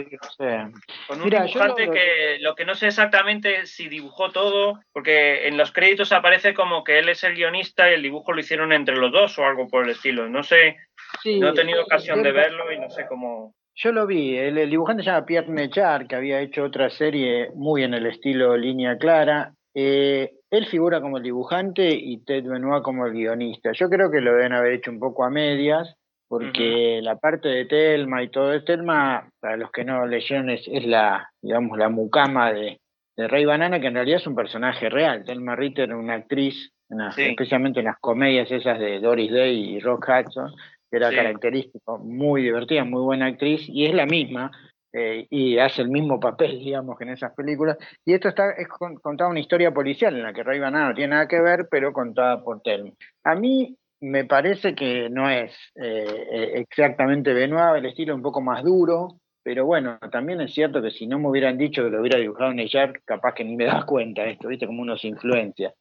[1.06, 5.72] Con un dibujante que lo que no sé exactamente si dibujó todo, porque en los
[5.72, 9.12] créditos aparece como que él es el guionista y el dibujo lo hicieron entre los
[9.12, 10.26] dos o algo por el estilo.
[10.30, 10.78] No sé,
[11.26, 13.54] no he tenido ocasión de verlo y no sé cómo.
[13.74, 17.84] Yo lo vi, el, dibujante se llama Pierre Nechar, que había hecho otra serie muy
[17.84, 19.52] en el estilo línea clara.
[19.74, 23.70] Eh, él figura como el dibujante y Ted Benoit como el guionista.
[23.72, 25.96] Yo creo que lo deben haber hecho un poco a medias,
[26.28, 30.66] porque la parte de Telma y todo de Telma, para los que no leyeron, es,
[30.86, 32.80] la, digamos, la mucama de,
[33.16, 35.24] de, Rey Banana, que en realidad es un personaje real.
[35.24, 36.72] Telma Ritter, una actriz,
[37.16, 40.52] especialmente en las comedias esas de Doris Day y Rock Hudson,
[40.90, 44.50] que era característico, muy divertida, muy buena actriz, y es la misma.
[44.92, 47.76] Eh, y hace el mismo papel, digamos, que en esas películas.
[48.04, 51.14] Y esto está es contada una historia policial en la que Ray Banana no tiene
[51.14, 52.92] nada que ver, pero contada por Telmi.
[53.24, 58.22] A mí me parece que no es eh, eh, exactamente Benoit, el estilo es un
[58.22, 61.90] poco más duro, pero bueno, también es cierto que si no me hubieran dicho que
[61.90, 64.66] lo hubiera dibujado Neyar, capaz que ni me das cuenta esto, ¿viste?
[64.66, 65.72] Como uno se influencia.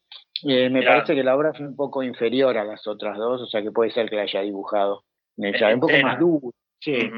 [0.44, 3.62] me parece que la obra es un poco inferior a las otras dos, o sea
[3.62, 5.04] que puede ser que la haya dibujado
[5.38, 6.52] Neyar, un poco más duro.
[6.80, 7.10] Sí.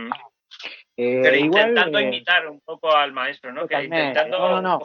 [0.97, 3.67] Eh, Pero intentando eh, imitar un poco al maestro, ¿no?
[3.67, 4.79] Que intentando no, no,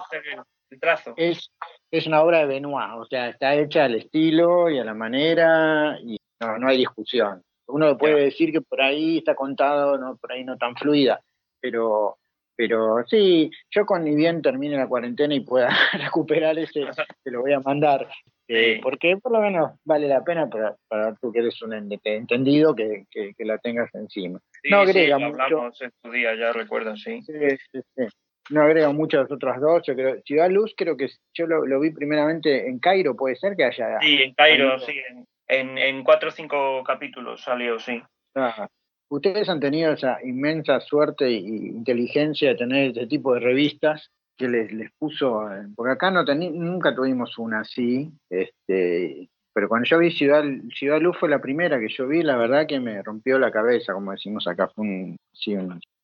[0.70, 1.14] el, trazo.
[1.16, 1.50] Es,
[1.90, 5.98] es una obra de Benoit, o sea, está hecha al estilo y a la manera
[6.02, 7.42] y no, no hay discusión.
[7.68, 11.20] Uno puede decir que por ahí está contado, no, por ahí no tan fluida,
[11.60, 12.18] pero
[12.56, 16.86] pero sí, yo con ni bien termine la cuarentena y pueda recuperar ese,
[17.24, 18.08] te lo voy a mandar.
[18.48, 22.74] Eh, porque por lo menos vale la pena para, para tú que eres un entendido
[22.76, 24.40] que, que, la tengas encima.
[24.70, 25.42] no agrega mucho.
[25.42, 27.22] hablamos en tu día, ya recuerdas, sí.
[27.22, 27.32] Sí,
[27.72, 28.06] sí, sí.
[28.50, 29.82] No agrega mucho a dos.
[29.84, 33.64] Yo creo, Ciudad Luz creo que yo lo, vi primeramente en Cairo, puede ser que
[33.64, 33.98] haya.
[34.00, 34.94] Sí, en Cairo, sí.
[35.48, 38.00] En, en, cuatro o cinco capítulos salió, sí.
[39.08, 44.48] Ustedes han tenido esa inmensa suerte e inteligencia de tener este tipo de revistas que
[44.48, 49.98] les, les puso, eh, porque acá no nunca tuvimos una así, este, pero cuando yo
[49.98, 50.44] vi Ciudad,
[50.74, 53.94] Ciudad Luz fue la primera que yo vi, la verdad que me rompió la cabeza,
[53.94, 55.16] como decimos acá, fue un,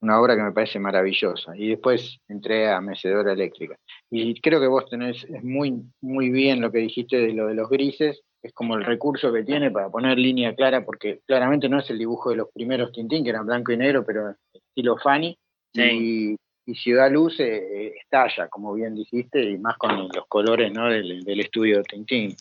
[0.00, 1.54] una obra que me parece maravillosa.
[1.54, 3.76] Y después entré a Mecedora Eléctrica.
[4.10, 7.54] Y creo que vos tenés es muy, muy bien lo que dijiste de lo de
[7.54, 11.78] los grises, es como el recurso que tiene para poner línea clara, porque claramente no
[11.78, 15.36] es el dibujo de los primeros Tintín, que eran blanco y negro, pero estilo Fanny.
[15.74, 16.36] Y,
[16.74, 20.88] Ciudad Luz eh, estalla, como bien dijiste, y más con los colores ¿no?
[20.88, 22.36] del, estudio de Tintín.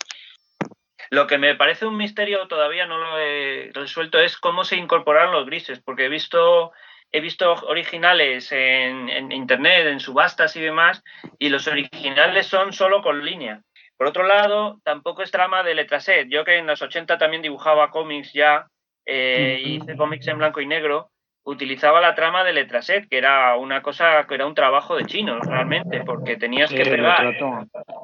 [1.09, 5.33] Lo que me parece un misterio, todavía no lo he resuelto, es cómo se incorporaron
[5.33, 6.71] los grises, porque he visto,
[7.11, 11.03] he visto originales en, en internet, en subastas y demás,
[11.37, 13.61] y los originales son solo con línea.
[13.97, 16.27] Por otro lado, tampoco es trama de letraset.
[16.27, 18.67] Yo que en los 80 también dibujaba cómics ya,
[19.05, 21.11] eh, hice cómics en blanco y negro,
[21.43, 25.45] utilizaba la trama de letraset, que era una cosa, que era un trabajo de chinos
[25.45, 27.35] realmente, porque tenías que pegar.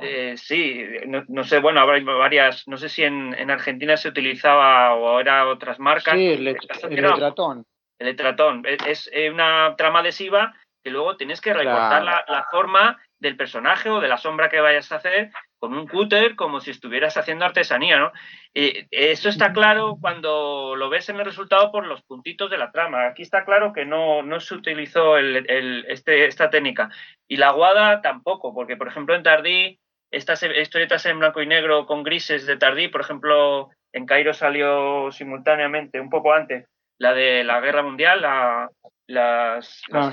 [0.02, 5.20] Eh, sí, no, sé, bueno, habrá varias, no sé si en, Argentina se utilizaba o
[5.20, 6.16] era otras marcas.
[6.16, 6.56] Sí, el, el,
[6.90, 7.66] letratón.
[8.00, 8.64] El letratón.
[8.66, 14.00] Es, una trama adhesiva que luego tienes que recortar la, la, forma del personaje o
[14.00, 18.00] de la sombra que vayas a hacer con un cúter como si estuvieras haciendo artesanía,
[18.00, 18.12] ¿no?
[18.54, 23.08] Eso está claro cuando lo ves en el resultado por los puntitos de la trama.
[23.08, 26.90] Aquí está claro que no, no se utilizó el, este, esta técnica.
[27.28, 29.80] Y la guada tampoco, porque por ejemplo en Tardí,
[30.12, 35.12] estas historietas en blanco y negro con grises de Tardí, por ejemplo, en Cairo salió
[35.12, 36.66] simultáneamente, un poco antes,
[36.98, 38.70] la de la Guerra Mundial, la,
[39.08, 40.12] las, ah,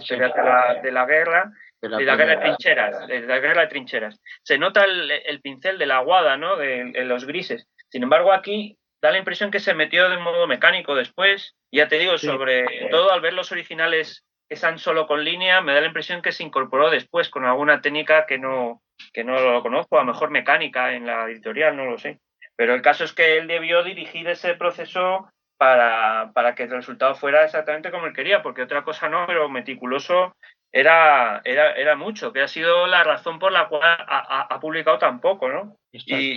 [0.83, 1.53] de la guerra,
[1.89, 4.21] de la, guerra de trincheras, de la guerra de trincheras.
[4.43, 6.57] Se nota el, pincel de la aguada, ¿no?
[6.57, 7.69] De, los grises.
[7.89, 11.55] Sin embargo, aquí da la impresión que se metió de modo mecánico después.
[11.73, 15.75] Ya te digo, sobre todo al ver los originales que están solo con línea, me
[15.75, 19.63] da la impresión que se incorporó después con alguna técnica que no, que no lo
[19.63, 22.21] conozco, a lo mejor mecánica en la editorial, no lo sé.
[22.57, 27.15] Pero el caso es que él debió dirigir ese proceso para, para que el resultado
[27.15, 30.37] fuera exactamente como él quería, porque otra cosa no, pero meticuloso
[30.77, 35.21] era, era, era mucho, que ha sido la razón por la cual ha, publicado tan
[35.21, 35.77] poco, ¿no?
[35.93, 36.37] Y,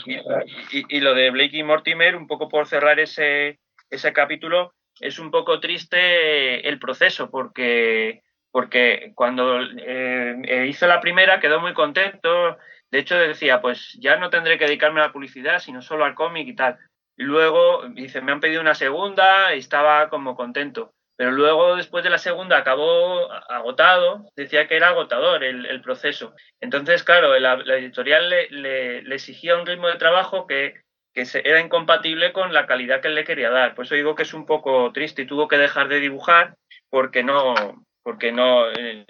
[0.69, 5.31] y, lo de Blake y Mortimer, un poco por cerrar ese, ese capítulo, es un
[5.31, 8.21] poco triste el proceso, porque,
[8.51, 12.59] porque cuando eh, hizo la primera quedó muy contento,
[12.91, 16.13] de hecho decía, pues ya no tendré que dedicarme a la publicidad, sino solo al
[16.13, 16.77] cómic y tal.
[17.17, 20.93] Y luego, dice, me han pedido una segunda y estaba como contento.
[21.17, 26.35] Pero luego, después de la segunda, acabó agotado, decía que era agotador el, proceso.
[26.61, 30.75] Entonces, claro, la, editorial le, exigía un ritmo de trabajo que,
[31.15, 33.73] era incompatible con la calidad que él le quería dar.
[33.73, 36.53] Por eso digo que es un poco triste y tuvo que dejar de dibujar
[36.91, 37.55] porque no,
[38.03, 39.03] porque no eh,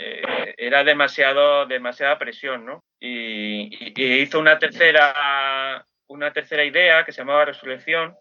[0.56, 2.80] era demasiado demasiada presión, ¿no?
[3.02, 8.16] Y, y, hizo una tercera una tercera idea que se llamaba Resurrección,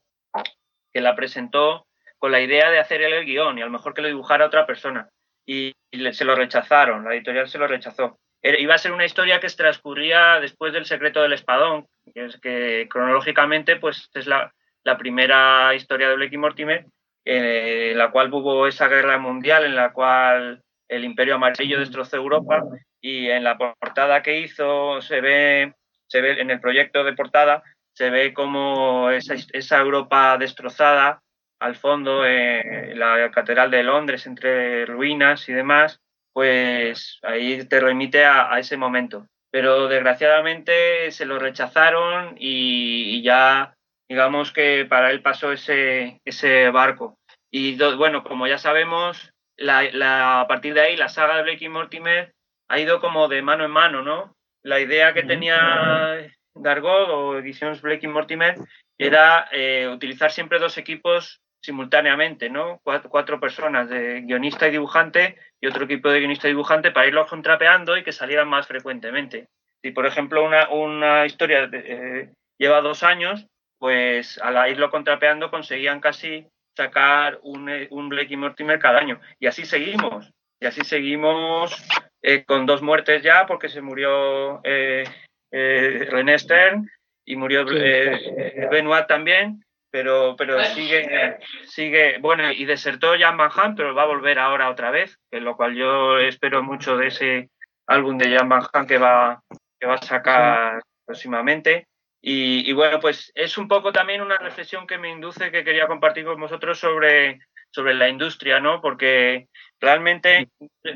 [0.93, 1.87] que la presentó
[2.27, 4.67] con la idea de hacer el guion y a lo mejor que lo dibujara otra
[4.67, 5.09] persona.
[5.47, 5.73] Y,
[6.11, 8.19] se lo rechazaron, la editorial se lo rechazó.
[8.43, 12.89] iba a ser una historia que transcurría después del secreto del espadón, que, es que
[12.91, 14.53] cronológicamente pues es la,
[14.99, 16.87] primera historia de Blake Mortimer,
[17.25, 22.17] eh, en la cual hubo esa guerra mundial en la cual el imperio amarillo destrozó
[22.17, 22.65] Europa
[23.01, 25.75] y en la portada que hizo se ve,
[26.09, 31.23] se ve en el proyecto de portada se ve como esa, esa Europa destrozada
[31.61, 36.01] al fondo, eh, la Catedral de Londres entre ruinas y demás,
[36.33, 39.27] pues ahí te remite a, ese momento.
[39.51, 43.75] Pero desgraciadamente se lo rechazaron y, ya
[44.09, 47.17] digamos que para él pasó ese, ese barco.
[47.51, 51.69] Y bueno, como ya sabemos, la, a partir de ahí la saga de Blake y
[51.69, 52.33] Mortimer
[52.69, 54.35] ha ido como de mano en mano, ¿no?
[54.63, 58.57] La idea que tenía Dargot o Ediciones Blake y Mortimer
[58.99, 62.81] era eh, utilizar siempre dos equipos simultáneamente, ¿no?
[62.83, 67.29] Cuatro, personas, de guionista y dibujante y otro equipo de guionista y dibujante para irlos
[67.29, 69.49] contrapeando y que salieran más frecuentemente.
[69.83, 73.47] Si, por ejemplo, una, una historia eh, lleva dos años,
[73.79, 76.47] pues al irlo contrapeando conseguían casi
[76.77, 79.21] sacar un, un Blake y Mortimer cada año.
[79.39, 80.31] Y así seguimos.
[80.61, 81.77] Y así seguimos
[82.23, 85.05] eh, con dos muertes ya, porque se murió eh,
[85.53, 86.91] eh, René Stern
[87.25, 89.65] y murió Benoit también,
[89.97, 94.69] pero, pero sigue, sigue, bueno, y desertó Jan Van Ham, pero va a volver ahora
[94.69, 97.49] otra vez, que lo cual yo espero mucho de ese
[97.87, 99.41] álbum de Jan Van Ham que va,
[99.81, 101.87] que va a sacar próximamente.
[102.21, 105.87] Y, y, bueno, pues es un poco también una reflexión que me induce que quería
[105.87, 107.41] compartir con vosotros sobre,
[107.71, 108.83] sobre la industria, ¿no?
[108.83, 109.49] Porque
[109.81, 110.51] realmente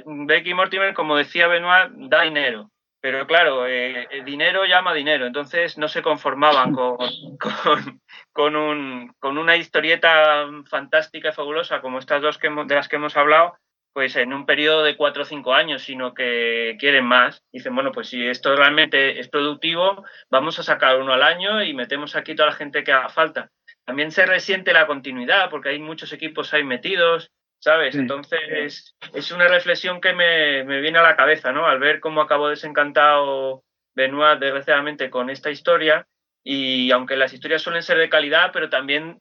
[0.05, 2.70] Becky Mortimer, como decía Benoit, da dinero.
[3.01, 6.98] Pero claro, eh, el dinero llama dinero, entonces no se conformaban con,
[7.38, 8.01] con,
[8.37, 13.16] un, con una historieta fantástica y fabulosa como estas dos que de las que hemos
[13.16, 13.55] hablado,
[13.93, 17.43] pues en un periodo de cuatro o cinco años, sino que quieren más.
[17.53, 21.74] Dicen, bueno, pues si esto realmente es productivo, vamos a sacar uno al año y
[21.74, 23.51] metemos aquí toda la gente que haga falta.
[23.85, 27.97] También se resiente la continuidad porque hay muchos equipos ahí metidos, ¿sabes?
[27.97, 31.66] Entonces, es una reflexión que me, viene a la cabeza, ¿no?
[31.66, 33.64] Al ver cómo acabó desencantado
[33.95, 36.07] Benoit, desgraciadamente, con esta historia,
[36.45, 39.18] y aunque las historias suelen ser de calidad, pero también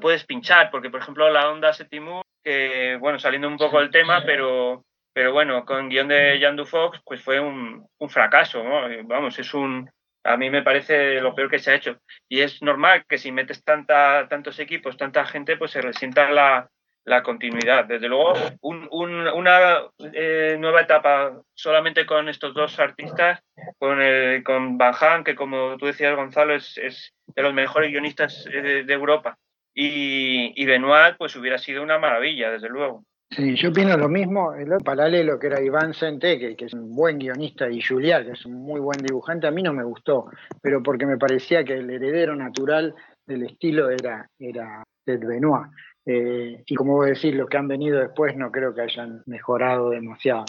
[0.00, 4.22] puedes pinchar, porque, por ejemplo, la onda Setimu, que, bueno, saliendo un poco del tema,
[4.24, 8.82] pero, pero bueno, con guion de Jan Fox, pues fue un, un fracaso, ¿no?
[9.04, 9.90] Vamos, es un,
[10.24, 11.98] a mí me parece lo peor que se ha hecho.
[12.28, 16.70] Y es normal que si metes tanta, tantos equipos, tanta gente, pues se resienta la,
[17.06, 17.86] la continuidad.
[17.86, 19.82] Desde luego, una
[20.12, 23.40] eh, nueva etapa solamente con estos dos artistas,
[23.78, 27.90] con, el, con Van Han, que como tú decías, Gonzalo, es, es de los mejores
[27.90, 29.38] guionistas eh, de, Europa,
[29.72, 33.04] y, y, Benoit, pues hubiera sido una maravilla, desde luego.
[33.30, 37.18] Sí, yo opino lo mismo, el paralelo que era Iván Sente, que, es un buen
[37.18, 40.26] guionista, y Julián, que es un muy buen dibujante, a mí no me gustó,
[40.60, 42.94] pero porque me parecía que el heredero natural
[43.26, 45.70] del estilo era, era Ted Benoit.
[46.06, 49.90] Eh, y como vos decís, los que han venido después no creo que hayan mejorado
[49.90, 50.44] demasiado.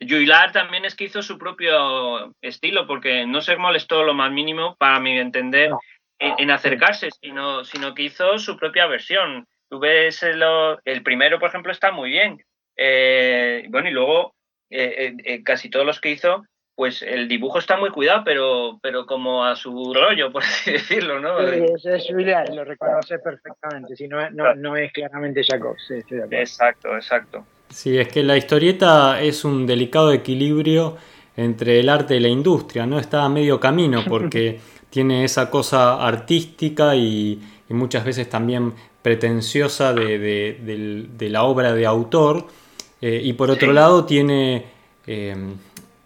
[0.00, 4.76] Juilard también es que hizo su propio estilo, porque no se molestó lo más mínimo,
[4.76, 5.72] para mi entender,
[6.18, 9.46] en, acercarse, sino, sino que hizo su propia versión.
[9.68, 12.44] Tú ves el, primero, por ejemplo, está muy bien.
[12.76, 14.34] Eh, bueno, y luego
[14.70, 16.44] eh, casi todos los que hizo
[16.80, 21.20] pues el dibujo está muy cuidado, pero, pero como a su rollo, por así decirlo,
[21.20, 21.36] ¿no?
[21.76, 25.76] Sí, es Julián, lo reconoce perfectamente, si no, no, no es claramente Jacob.
[25.86, 25.96] Sí,
[26.30, 27.44] exacto, exacto.
[27.68, 30.96] Sí, es que la historieta es un delicado equilibrio
[31.36, 32.98] entre el arte y la industria, ¿no?
[32.98, 34.58] Está a medio camino porque
[34.88, 38.72] tiene esa cosa artística y, muchas veces también
[39.02, 42.46] pretenciosa de, la obra de autor,
[43.02, 44.64] eh, y por otro lado tiene...
[45.06, 45.36] Eh,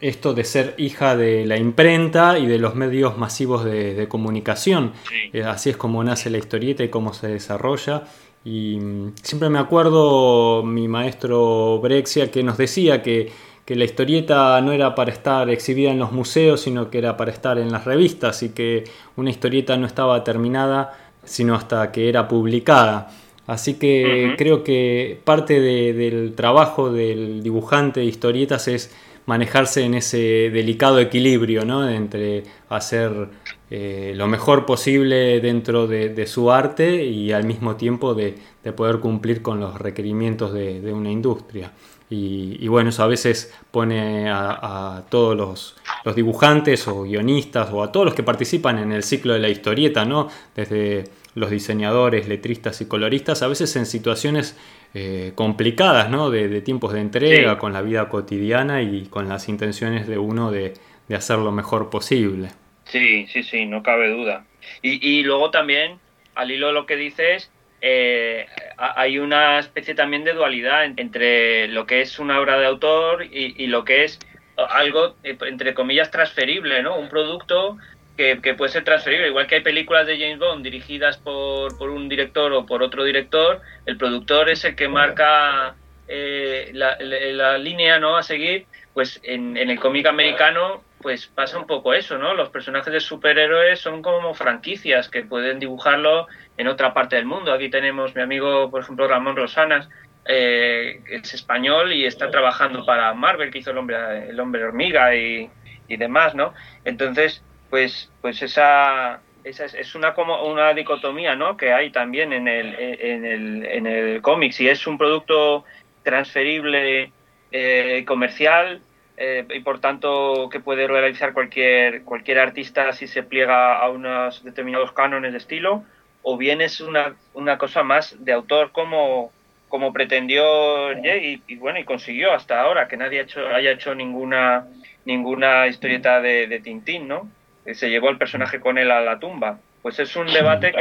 [0.08, 4.92] esto de ser hija de la imprenta y de los medios masivos de, comunicación.
[5.32, 8.02] Eh, así es como nace la historieta y cómo se desarrolla.
[8.44, 13.32] Y mm, siempre me acuerdo mi maestro Brexia que nos decía que,
[13.66, 17.56] la historieta no era para estar exhibida en los museos, sino que era para estar
[17.56, 18.84] en las revistas y que
[19.16, 20.92] una historieta no estaba terminada
[21.24, 23.08] sino hasta que era publicada.
[23.46, 28.94] Así que creo que parte del trabajo del dibujante de historietas es
[29.26, 31.88] manejarse en ese delicado equilibrio, ¿no?
[31.88, 33.28] Entre hacer
[33.70, 38.36] eh, lo mejor posible dentro de, su arte y al mismo tiempo de,
[38.76, 41.72] poder cumplir con los requerimientos de, una industria.
[42.10, 47.90] Y, bueno, eso a veces pone a, todos los, los, dibujantes o guionistas o a
[47.90, 50.28] todos los que participan en el ciclo de la historieta, ¿no?
[50.54, 54.58] Desde los diseñadores, letristas y coloristas, a veces en situaciones
[54.94, 56.30] eh, complicadas, ¿no?
[56.30, 60.74] De, tiempos de entrega, con la vida cotidiana y con las intenciones de uno de,
[61.14, 62.50] hacer lo mejor posible.
[62.84, 64.44] Sí, sí, sí, no cabe duda.
[64.82, 65.98] Y, luego también,
[66.34, 68.46] al hilo de lo que dices, eh,
[68.78, 73.54] hay una especie también de dualidad entre lo que es una obra de autor y,
[73.62, 74.18] y lo que es
[74.56, 76.96] algo, entre comillas, transferible, ¿no?
[76.96, 77.76] Un producto
[78.16, 79.28] que, puede ser transferible.
[79.28, 83.04] Igual que hay películas de James Bond dirigidas por, por, un director o por otro
[83.04, 85.74] director, el productor es el que marca
[86.06, 91.92] eh, la, línea no a seguir, pues en, el cómic americano pues pasa un poco
[91.92, 92.32] eso, ¿no?
[92.32, 97.52] Los personajes de superhéroes son como franquicias que pueden dibujarlo en otra parte del mundo.
[97.52, 99.90] Aquí tenemos mi amigo, por ejemplo, Ramón Rosanas,
[100.26, 105.14] eh, es español y está trabajando para Marvel, que hizo el hombre, el hombre hormiga
[105.14, 105.50] y,
[105.88, 106.54] y demás, ¿no?
[106.86, 107.42] Entonces,
[107.74, 111.56] pues, pues esa, esa es, una como una dicotomía, ¿no?
[111.56, 114.52] Que hay también en el, en el, en el cómic.
[114.52, 115.64] Si es un producto
[116.04, 117.10] transferible,
[117.50, 118.80] eh, comercial,
[119.16, 124.44] eh, y por tanto que puede realizar cualquier, cualquier artista si se pliega a unos
[124.44, 125.82] determinados cánones de estilo,
[126.22, 129.32] o bien es una, una cosa más de autor como,
[129.68, 133.96] como pretendió y, y, bueno y consiguió hasta ahora que nadie ha hecho, haya hecho
[133.96, 134.64] ninguna
[135.04, 137.28] ninguna historieta de, de Tintín, ¿no?
[137.72, 139.58] Se llevó al personaje con él a la tumba.
[139.82, 140.72] Pues es un debate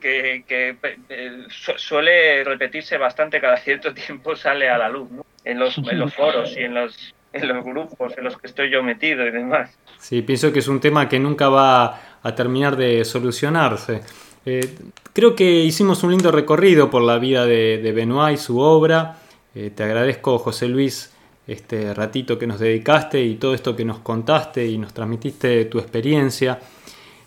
[0.00, 0.76] que, que,
[1.08, 5.24] eh, suele repetirse bastante cada cierto tiempo sale a la luz, ¿no?
[5.44, 8.70] En los, en los foros y en los, en los grupos en los que estoy
[8.70, 9.76] yo metido y demás.
[9.98, 14.00] Sí, pienso que es un tema que nunca va a terminar de solucionarse.
[14.46, 14.74] Eh,
[15.12, 19.16] creo que hicimos un lindo recorrido por la vida de, de Benoit y su obra.
[19.54, 21.13] Eh, te agradezco, José Luis,
[21.46, 25.78] este ratito que nos dedicaste y todo esto que nos contaste y nos transmitiste tu
[25.78, 26.58] experiencia.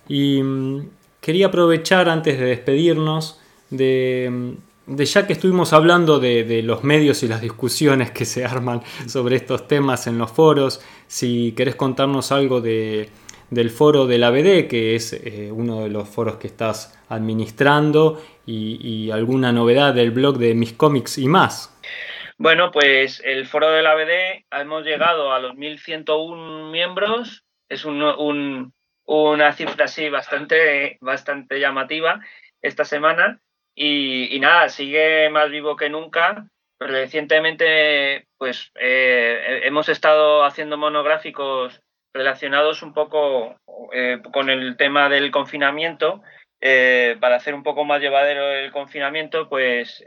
[0.08, 0.90] Y mm,
[1.22, 3.40] quería aprovechar antes de despedirnos
[3.70, 4.56] de,
[4.88, 9.36] de ya que estuvimos hablando de, los medios y las discusiones que se arman sobre
[9.36, 13.10] estos temas en los foros, si querés contarnos algo de,
[13.52, 18.22] del foro de la BD, que es eh, uno de los foros que estás administrando,
[18.46, 21.77] y, y alguna novedad del blog de mis cómics y más.
[22.40, 28.74] Bueno, pues el foro de la BD hemos llegado a los 1101 miembros, es un,
[29.06, 32.20] una cifra así bastante, bastante llamativa
[32.62, 33.42] esta semana
[33.74, 36.48] y, nada, sigue más vivo que nunca.
[36.80, 41.82] Recientemente, pues eh, hemos estado haciendo monográficos
[42.14, 43.56] relacionados un poco
[43.94, 46.22] eh, con el tema del confinamiento.
[46.62, 50.04] Eh, para hacer un poco más llevadero el confinamiento, pues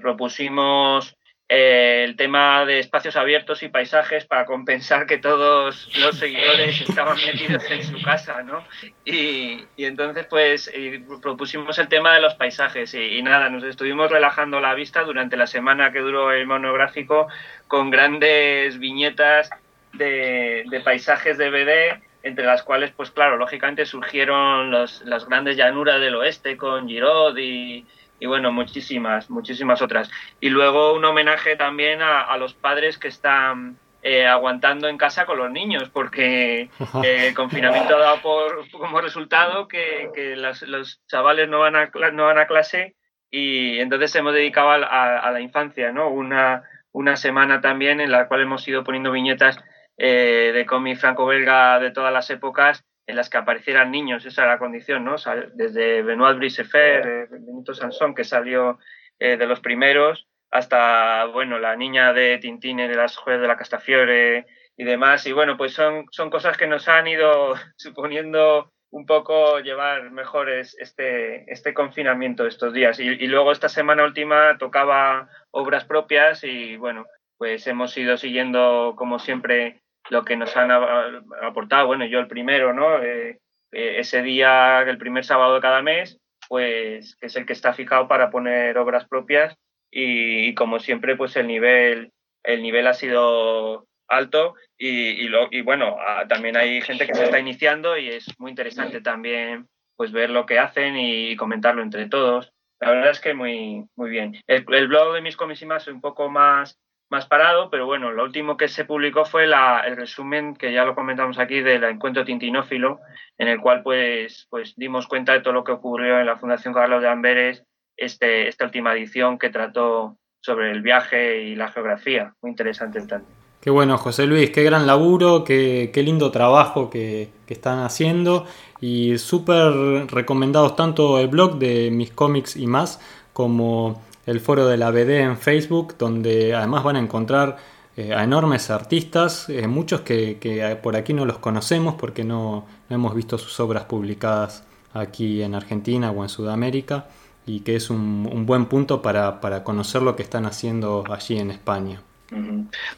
[0.00, 1.16] propusimos
[1.54, 7.18] eh, el tema de espacios abiertos y paisajes para compensar que todos los seguidores estaban
[7.18, 8.64] metidos en su casa, ¿no?
[9.04, 10.72] Y, entonces, pues,
[11.20, 15.46] propusimos el tema de los paisajes y, nada, nos estuvimos relajando la vista durante la
[15.46, 17.28] semana que duró el monográfico
[17.68, 19.50] con grandes viñetas
[19.92, 26.14] de, paisajes de BD entre las cuales, pues claro, lógicamente surgieron las grandes llanuras del
[26.14, 27.84] oeste con Giraud y,
[28.22, 30.08] y bueno, muchísimas, muchísimas otras.
[30.40, 35.38] Y luego un homenaje también a, los padres que están eh, aguantando en casa con
[35.38, 36.70] los niños, porque
[37.02, 42.26] eh, el confinamiento ha dado por, como resultado que, los chavales no van, a, no
[42.26, 42.94] van a clase
[43.28, 46.08] y entonces hemos dedicado a, la infancia, ¿no?
[46.08, 46.62] Una,
[46.92, 49.58] una semana también en la cual hemos ido poniendo viñetas
[49.96, 54.52] eh, de cómic franco-belga de todas las épocas en las que aparecieran niños, esa era
[54.52, 55.16] la condición, ¿no?
[55.54, 58.78] Desde Benoit Brisefer, eh, Benito Sansón, que salió
[59.18, 63.56] eh, de los primeros, hasta, bueno, la niña de Tintín en las jueves de la
[63.56, 64.46] Castafiore
[64.76, 65.26] y demás.
[65.26, 70.50] Y bueno, pues son, son cosas que nos han ido suponiendo un poco llevar mejor
[70.50, 73.00] este, este confinamiento estos días.
[73.00, 77.06] Y, y luego esta semana última tocaba obras propias y bueno,
[77.38, 82.72] pues hemos ido siguiendo como siempre lo que nos han aportado, bueno, yo el primero,
[82.72, 83.02] ¿no?
[83.02, 83.38] Eh,
[83.72, 87.72] eh, ese día, el primer sábado de cada mes, pues que es el que está
[87.72, 89.56] fijado para poner obras propias
[89.90, 92.10] y, como siempre, pues el nivel,
[92.44, 95.96] el nivel ha sido alto y, y, bueno,
[96.28, 100.46] también hay gente que se está iniciando y es muy interesante también pues ver lo
[100.46, 102.52] que hacen y comentarlo entre todos.
[102.80, 104.36] La verdad es que muy, muy bien.
[104.48, 106.76] El, el blog de mis comisimas es un poco más
[107.12, 110.86] más parado, pero bueno, lo último que se publicó fue la, el resumen, que ya
[110.86, 113.00] lo comentamos aquí, del encuentro tintinófilo,
[113.36, 116.72] en el cual pues, pues dimos cuenta de todo lo que ocurrió en la Fundación
[116.72, 117.64] Carlos de Amberes,
[117.98, 122.34] este, esta última edición que trató sobre el viaje y la geografía.
[122.40, 123.28] Muy interesante el tanto.
[123.60, 128.46] Qué bueno, José Luis, qué gran laburo, qué, qué lindo trabajo que, que están haciendo
[128.80, 133.00] y súper recomendados tanto el blog de mis cómics y más
[133.34, 137.56] como el foro de la BD en Facebook, donde además van a encontrar
[137.96, 143.14] eh, a enormes artistas, eh, muchos que, por aquí no los conocemos porque no, hemos
[143.14, 147.06] visto sus obras publicadas aquí en Argentina o en Sudamérica,
[147.44, 152.00] y que es un, buen punto para, conocer lo que están haciendo allí en España.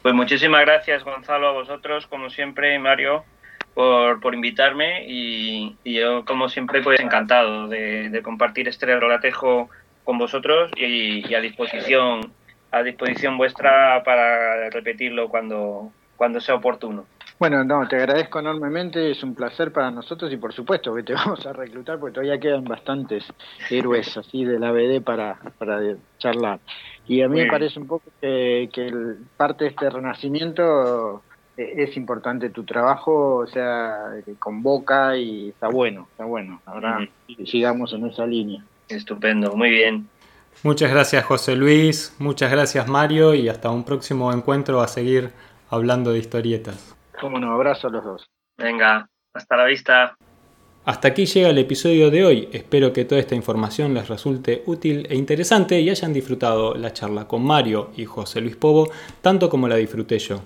[0.01, 3.25] Pues muchísimas gracias Gonzalo a vosotros, como siempre, Mario,
[3.73, 9.69] por, invitarme y, yo, como siempre, pues encantado de, de compartir este relatejo
[10.05, 12.31] con vosotros y, a disposición
[12.71, 17.05] a disposición vuestra para repetirlo cuando, cuando sea oportuno.
[17.39, 21.13] Bueno, no, te agradezco enormemente, es un placer para nosotros y por supuesto que te
[21.15, 23.25] vamos a reclutar porque todavía quedan bastantes
[23.69, 25.79] héroes así de la BD para, para
[26.17, 26.59] charlar.
[27.07, 28.91] Y a mí me parece un poco que, que
[29.37, 31.23] parte de este renacimiento
[31.57, 36.61] eh, es importante tu trabajo, o sea, convoca y está bueno, está bueno.
[36.65, 37.07] Ahora
[37.45, 38.63] sigamos en esa línea.
[38.89, 40.07] Estupendo, muy bien.
[40.63, 45.31] Muchas gracias José Luis, muchas gracias Mario y hasta un próximo encuentro a seguir
[45.69, 46.95] hablando de historietas.
[47.19, 48.29] Cómo no, abrazo a los dos.
[48.57, 50.15] Venga, hasta la vista.
[50.85, 52.49] Hasta aquí llega el episodio de hoy.
[52.51, 57.27] Espero que toda esta información les resulte útil e interesante y hayan disfrutado la charla
[57.27, 60.41] con Mario y José Luis Pobo tanto como la disfruté yo.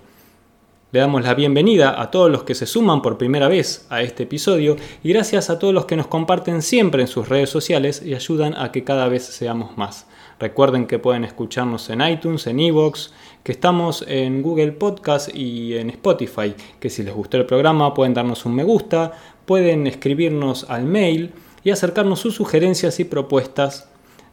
[0.92, 4.24] Le damos la bienvenida a todos los que se suman por primera vez a este
[4.24, 4.74] episodio
[5.04, 8.56] y gracias a todos los que nos comparten siempre en sus redes sociales y ayudan
[8.56, 10.08] a que cada vez seamos más.
[10.40, 13.12] Recuerden que pueden escucharnos en iTunes, en Evox,
[13.44, 18.12] que estamos en Google Podcast y en Spotify, que si les gustó el programa pueden
[18.12, 19.12] darnos un me gusta,
[19.46, 21.30] pueden escribirnos al mail
[21.62, 23.89] y acercarnos sus sugerencias y propuestas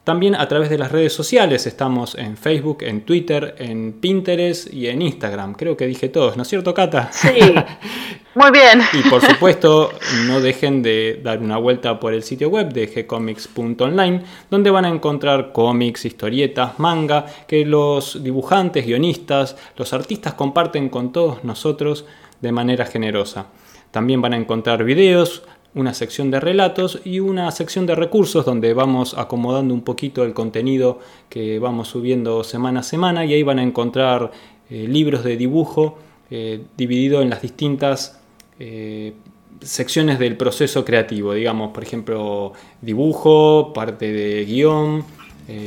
[0.08, 4.88] también a través de las redes sociales estamos en Facebook, en Twitter, en Pinterest y
[4.88, 5.54] en Instagram.
[5.54, 7.10] Creo que dije todos, ¿no es cierto, Cata?
[7.12, 7.28] Sí.
[8.34, 8.80] Muy bien.
[8.94, 9.92] y por supuesto,
[10.26, 14.90] no dejen de dar una vuelta por el sitio web de gcomics.online, donde van a
[14.90, 22.06] encontrar cómics, historietas, manga, que los dibujantes, guionistas, los artistas comparten con todos nosotros
[22.40, 23.48] de manera generosa.
[23.92, 25.44] También van a encontrar videos,
[25.78, 30.34] una sección de relatos y una sección de recursos donde vamos acomodando un poquito el
[30.34, 31.00] contenido
[31.30, 34.32] que vamos subiendo semana a semana y ahí van a encontrar
[34.70, 36.00] eh, libros de dibujo
[36.32, 38.20] eh, dividido en las distintas
[38.60, 39.14] eh,
[39.62, 45.04] secciones del proceso creativo, digamos, por ejemplo, dibujo, parte de guion,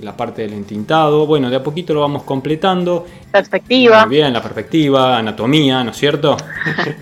[0.03, 3.07] la parte del entintado, bueno, de a poquito lo vamos completando.
[3.33, 4.05] Perspectiva.
[4.05, 6.37] Muy bien, la perspectiva, anatomía, ¿no es cierto?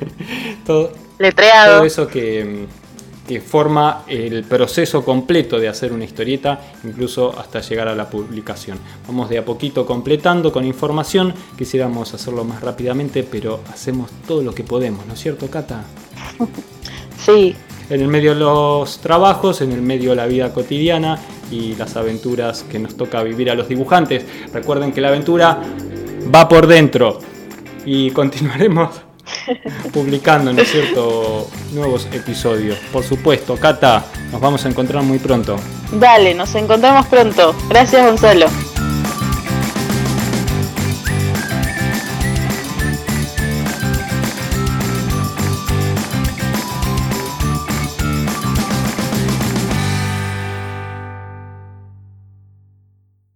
[0.65, 1.79] todo, Letreado.
[1.79, 2.67] Todo eso que,
[3.29, 8.79] que forma el proceso completo de hacer una historieta, incluso hasta llegar a la publicación.
[9.07, 14.55] Vamos de a poquito completando con información, quisiéramos hacerlo más rápidamente, pero hacemos todo lo
[14.55, 15.85] que podemos, ¿no es cierto, Cata?
[17.18, 17.55] Sí.
[17.91, 21.18] En el medio de los trabajos, en el medio de la vida cotidiana
[21.51, 24.24] y las aventuras que nos toca vivir a los dibujantes.
[24.53, 25.61] Recuerden que la aventura
[26.35, 27.18] va por dentro
[27.85, 29.08] y continuaremos
[29.93, 32.79] publicando, ¿no es cierto?, nuevos episodios.
[32.93, 35.57] Por supuesto, Cata, nos vamos a encontrar muy pronto.
[35.93, 37.55] Dale, nos encontramos pronto.
[37.68, 38.47] Gracias, Gonzalo.